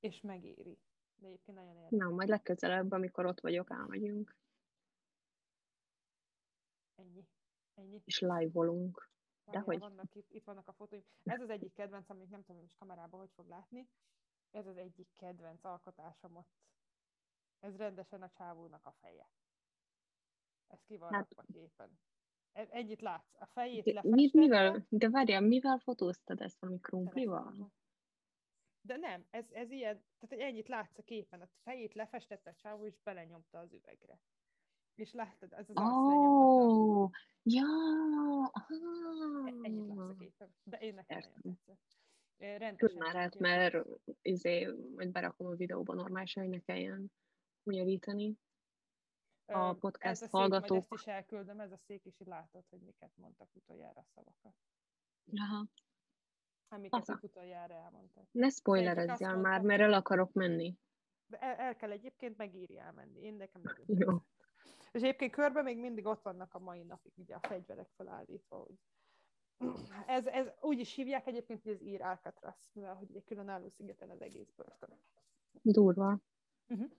[0.00, 0.78] és megéri.
[1.14, 1.98] De egyébként nagyon érdekes.
[1.98, 4.36] Na, majd legközelebb, amikor ott vagyok, elmegyünk.
[6.94, 7.26] Ennyi.
[7.74, 8.02] Ennyi.
[8.04, 9.10] És live-olunk.
[9.50, 9.78] De hogy?
[9.78, 11.02] Vannak itt, itt vannak a fotóim.
[11.24, 13.88] Ez az egyik kedvenc, amit nem tudom, hogy kamerában hogy fog látni.
[14.50, 16.58] Ez az egyik kedvenc alkotásom ott.
[17.58, 19.28] Ez rendesen a csávónak a feje.
[20.66, 21.98] Ez ki van hát, a képen.
[22.52, 23.34] E, ennyit látsz.
[23.38, 24.00] A fejét de,
[24.32, 27.72] Mivel, de várjál, mivel fotóztad ezt valami krumplival?
[28.80, 32.86] De nem, ez, ez ilyen, tehát ennyit látsz a képen, a fejét lefestette a csávó,
[32.86, 34.20] és belenyomta az üvegre.
[35.00, 37.10] És láttad, ez az oh,
[37.42, 37.64] Ja,
[38.52, 38.74] e,
[39.62, 40.54] Ennyit képen.
[40.62, 41.98] De én nekem nagyon tetszett.
[42.58, 42.98] Rendesen.
[42.98, 43.86] már át, mert
[44.22, 47.12] izé, majd berakom a videóba normálisan, hogy ne kelljen
[47.62, 48.38] ugyanítani
[49.46, 50.82] a podcast ez a hallgatók.
[50.82, 54.54] Szék, ezt is elküldöm, ez a szék is, látod, hogy miket mondtak utoljára a szavakat.
[55.34, 55.66] Aha
[56.72, 58.24] amiket ők utoljára elmondtak.
[58.30, 60.78] Ne spoilerezzél már, mert el akarok menni.
[61.26, 63.20] De el, el kell egyébként megírni elmenni.
[63.20, 64.22] Én nekem nagyon Jó.
[64.90, 68.78] És egyébként körbe még mindig ott vannak a mai napig ugye a fegyverek felállítva, hogy
[70.06, 74.10] ez, ez úgy is hívják egyébként, hogy ez ír Alcatraz, mivel hogy egy különálló szigeten
[74.10, 74.98] az egész börtön.
[75.62, 76.20] Durva.
[76.68, 76.90] Uh-huh.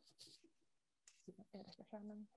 [1.52, 2.30] Érdekes elmenni.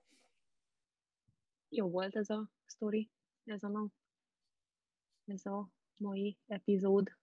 [1.69, 3.09] Jó volt ez a sztori,
[3.43, 3.89] ez a
[5.25, 7.17] ez a mai epizód.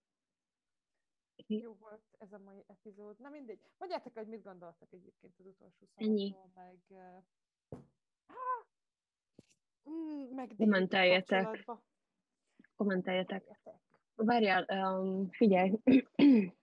[1.46, 3.18] Jó volt ez a mai epizód.
[3.18, 3.60] Na mindegy.
[3.78, 6.78] Mondjátok, hogy mit gondoltak egyébként az utolsó szavakról, meg...
[9.90, 11.64] Mm, meg Kommenteljetek.
[12.76, 13.60] Kommenteljetek.
[14.14, 15.72] Várjál, um, figyelj.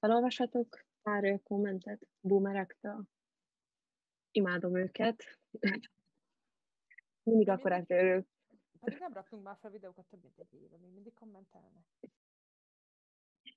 [0.00, 3.04] Felolvashatok pár kommentet boomerektől.
[4.30, 5.38] Imádom őket.
[7.22, 8.26] Mindig akkor ők
[8.84, 11.84] pedig nem raktunk már fel videókat több mint egy éve, még mindig kommentelnek.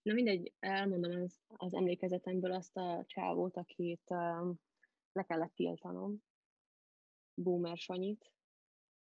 [0.02, 4.60] Na mindegy, elmondom az, az emlékezetemből azt a csávót, akit um,
[5.12, 6.24] le kellett tiltanom,
[7.34, 8.32] Boomer Sanyit,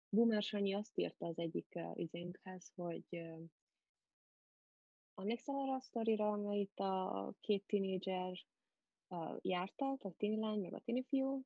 [0.09, 3.05] Boomer Sanyi azt írta az egyik izénkhez, hogy
[5.15, 8.47] emlékszel arra a sztorira, amely itt a két tínédzser
[9.09, 11.45] uh, jártak, a tini lány, meg a tini fiú,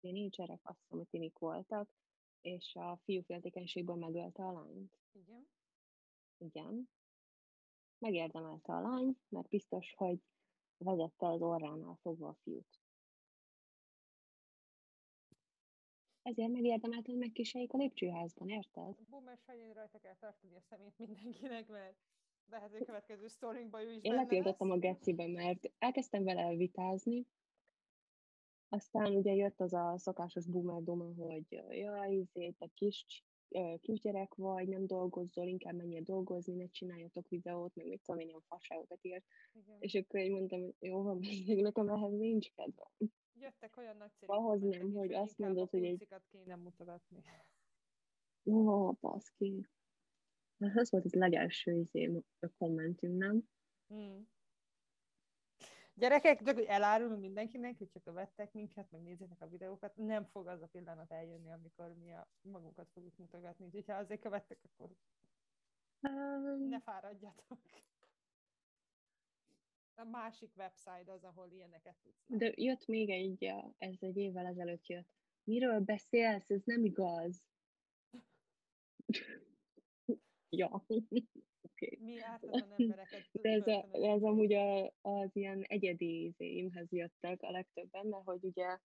[0.00, 1.94] tínédzserek, azt hiszem, hogy tinik voltak,
[2.40, 4.92] és a fiú féltékenységből megölte a lányt.
[5.12, 5.48] Igen.
[6.38, 6.88] Igen.
[7.98, 10.18] Megérdemelte a lány, mert biztos, hogy
[10.76, 12.80] vezette az orránál fogva a fiút.
[16.30, 18.96] Ezért megérdemelte, hogy megkíséljék a lépcsőházban, érted?
[19.08, 21.96] Boomer Sanyin rajta kell tartani a szemét mindenkinek, mert
[22.50, 27.26] lehet, hogy a következő sztorinkban ő is Én letiltottam a gecibe, mert elkezdtem vele vitázni,
[28.68, 33.24] aztán ugye jött az a szokásos boomer duma, hogy jaj, izé, te kis,
[33.80, 38.42] kisgyerek vagy, nem dolgozzol, inkább menjél dolgozni, ne csináljatok videót, meg mit tudom én, ilyen
[38.48, 39.24] fasságokat írt.
[39.52, 39.76] Igen.
[39.78, 41.20] És akkor én mondtam, hogy jó van,
[41.56, 43.12] nekem ehhez nincs kedvem.
[43.40, 47.24] Jöttek olyan nagyszerű Ahhoz nem, is, hogy azt mondod, hogy egy- kéne mutogatni.
[48.44, 49.66] Ó, baszki.
[50.58, 53.48] Hát Ez volt az legelső izé, a kommentünk, nem?
[53.94, 54.20] Mm.
[55.94, 60.46] Gyerekek, csak hogy elárulunk mindenkinek, hogy csak követtek minket, meg nézzétek a videókat, nem fog
[60.46, 63.64] az a pillanat eljönni, amikor mi a magunkat fogjuk mutogatni.
[63.64, 64.90] Úgyhogy ha azért követtek, akkor
[66.68, 67.58] ne fáradjatok.
[70.00, 72.46] A másik website az, ahol ilyeneket tudsz látni.
[72.46, 73.44] De jött még egy,
[73.78, 75.08] ez egy évvel ezelőtt jött.
[75.44, 76.50] Miről beszélsz?
[76.50, 77.42] Ez nem igaz.
[80.60, 80.84] ja.
[81.60, 81.98] Oké.
[82.00, 87.50] Mi ártatlan embereket De ez, a, ez amúgy a, az ilyen egyedi izéimhez jöttek a
[87.50, 88.78] legtöbben, mert hogy ugye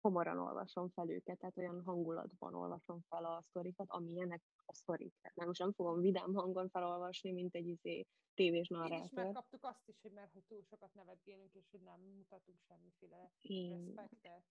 [0.00, 5.14] komoran olvasom fel őket, tehát olyan hangulatban olvasom fel a sztorikat, amilyenek a sztorik.
[5.20, 9.24] Tehát nem, most nem fogom vidám hangon felolvasni, mint egy izé tévés Én is narrátor.
[9.24, 13.84] megkaptuk azt is, hogy mert hogy túl sokat nevetgélünk, és hogy nem mutatunk semmiféle Én
[13.84, 14.42] respektet.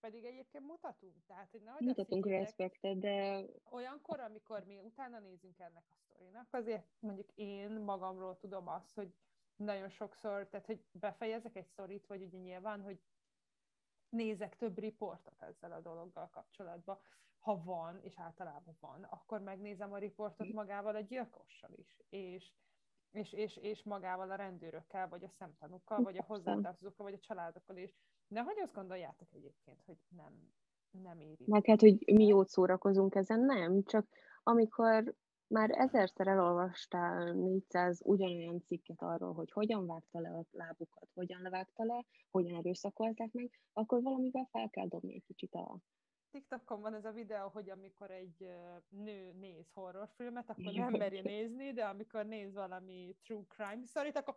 [0.00, 5.84] Pedig egyébként mutatunk, tehát hogy nehogy mutatunk respektet, de olyankor, amikor mi utána nézünk ennek
[5.90, 9.14] a sztorinak, azért mondjuk én magamról tudom azt, hogy
[9.56, 13.00] nagyon sokszor, tehát hogy befejezek egy sztorit, vagy ugye nyilván, hogy
[14.12, 16.98] nézek több riportot ezzel a dologgal kapcsolatban,
[17.38, 22.52] ha van, és általában van, akkor megnézem a riportot magával a gyilkossal is, és,
[23.10, 27.76] és, és, és magával a rendőrökkel, vagy a szemtanúkkal, vagy a hozzátartozókkal, vagy a családokkal
[27.76, 27.94] is.
[28.28, 30.52] Nehogy azt gondoljátok egyébként, hogy nem,
[30.90, 31.44] nem éri.
[31.46, 34.06] meg hát, hogy mi jót szórakozunk ezen, nem, csak
[34.42, 35.14] amikor
[35.52, 41.84] már ezerszer elolvastál 400 ugyanolyan cikket arról, hogy hogyan vágta le a lábukat, hogyan levágta
[41.84, 45.78] le, hogyan erőszakolták meg, akkor valamivel fel kell dobni egy kicsit a...
[46.30, 48.48] TikTokon van ez a videó, hogy amikor egy
[48.88, 54.36] nő néz horrorfilmet, akkor nem merje nézni, de amikor néz valami true crime sztorit, akkor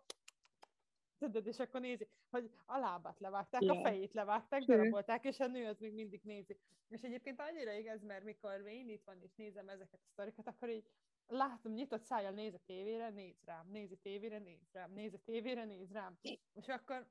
[1.18, 3.82] tudod, és akkor nézi, hogy a lábát levágták, a Ja.
[3.82, 6.60] fejét levágták, darabolták, és a nő az még mindig nézi.
[6.90, 10.70] És egyébként annyira igaz, mert mikor én itt van, és nézem ezeket a sztorikat, akkor
[10.70, 10.86] így
[11.28, 15.20] látom, nyitott szájjal néz a tévére, néz rám, néz a tévére, néz rám, néz a
[15.24, 16.18] tévére, néz rám.
[16.54, 17.08] És akkor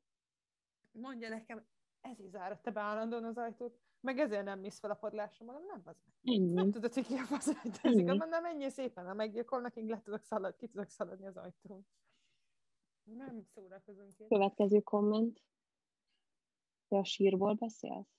[0.93, 1.67] mondja nekem,
[2.01, 5.65] ez így záratta be állandóan az ajtót, meg ezért nem mész fel a padlásra, mondom,
[5.65, 6.41] nem az meg.
[6.41, 6.71] Nem Ennyi.
[6.71, 8.03] tudod, hogy ki a fasz ajtózik, Ennyi.
[8.03, 11.87] mondom, menjél szépen, ha meggyilkolnak, én le tudok szalad, ki tudok szaladni az ajtón.
[13.03, 14.29] Nem szórakozunk itt.
[14.29, 15.43] Következő komment.
[16.89, 18.17] Te a sírból beszélsz?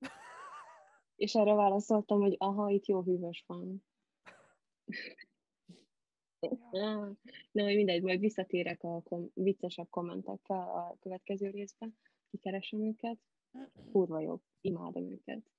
[1.16, 3.84] És erre válaszoltam, hogy aha, itt jó hűvös van.
[6.70, 7.12] Ja.
[7.52, 11.98] Na, mindegy, majd visszatérek a kom- viccesebb kommentekkel a következő részben.
[12.30, 13.18] Kikeresem őket.
[13.92, 14.40] Kurva jobb.
[14.60, 15.50] Imádom őket.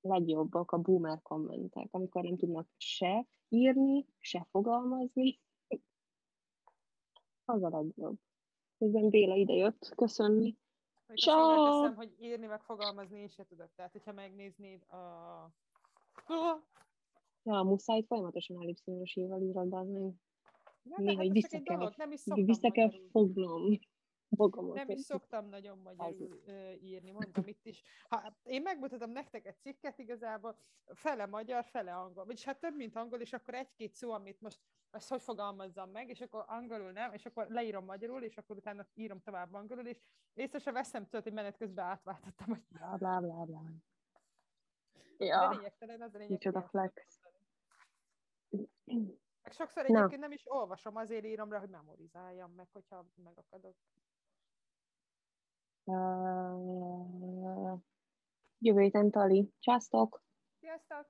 [0.00, 5.40] Legjobbak a boomer kommentek, amikor nem tudnak se írni, se fogalmazni.
[7.44, 8.18] Az a legjobb.
[8.78, 10.56] Közben Béla idejött köszönni.
[11.06, 11.96] Még hozzáteszem, Csak.
[11.96, 13.70] hogy írni, meg fogalmazni én se tudok.
[13.74, 15.50] Tehát, hogyha megnéznéd a...
[17.46, 18.56] Ja, muszáj folyamatosan
[20.82, 23.78] Ja, de néha hát vissza kell, dolog, nem is szoktam vissza kell fognom
[24.28, 24.74] magamat.
[24.74, 26.42] Nem is szoktam nagyon magyarul
[26.80, 27.82] írni, mondom itt is.
[28.08, 32.24] Ha én megmutatom nektek egy cikket, igazából fele magyar, fele angol.
[32.24, 36.08] Vagyis hát több, mint angol, és akkor egy-két szó, amit most azt hogy fogalmazzam meg,
[36.08, 39.98] és akkor angolul nem, és akkor leírom magyarul, és akkor utána írom tovább angolul, és
[40.34, 43.60] észre se veszem, tudod, hogy menet közben átváltottam, hogy Blá, blá, blá, blá.
[45.16, 47.15] de Ja, lényegtelen, az a lényeg, micsoda flex.
[49.42, 49.98] Meg sokszor Na.
[49.98, 53.76] egyébként nem is olvasom, azért írom rá, hogy memorizáljam meg, hogyha megakadok.
[55.84, 57.80] Uh,
[58.58, 59.52] jövő héten Tali.
[59.58, 60.22] Császtok!
[60.58, 61.08] Sziasztok!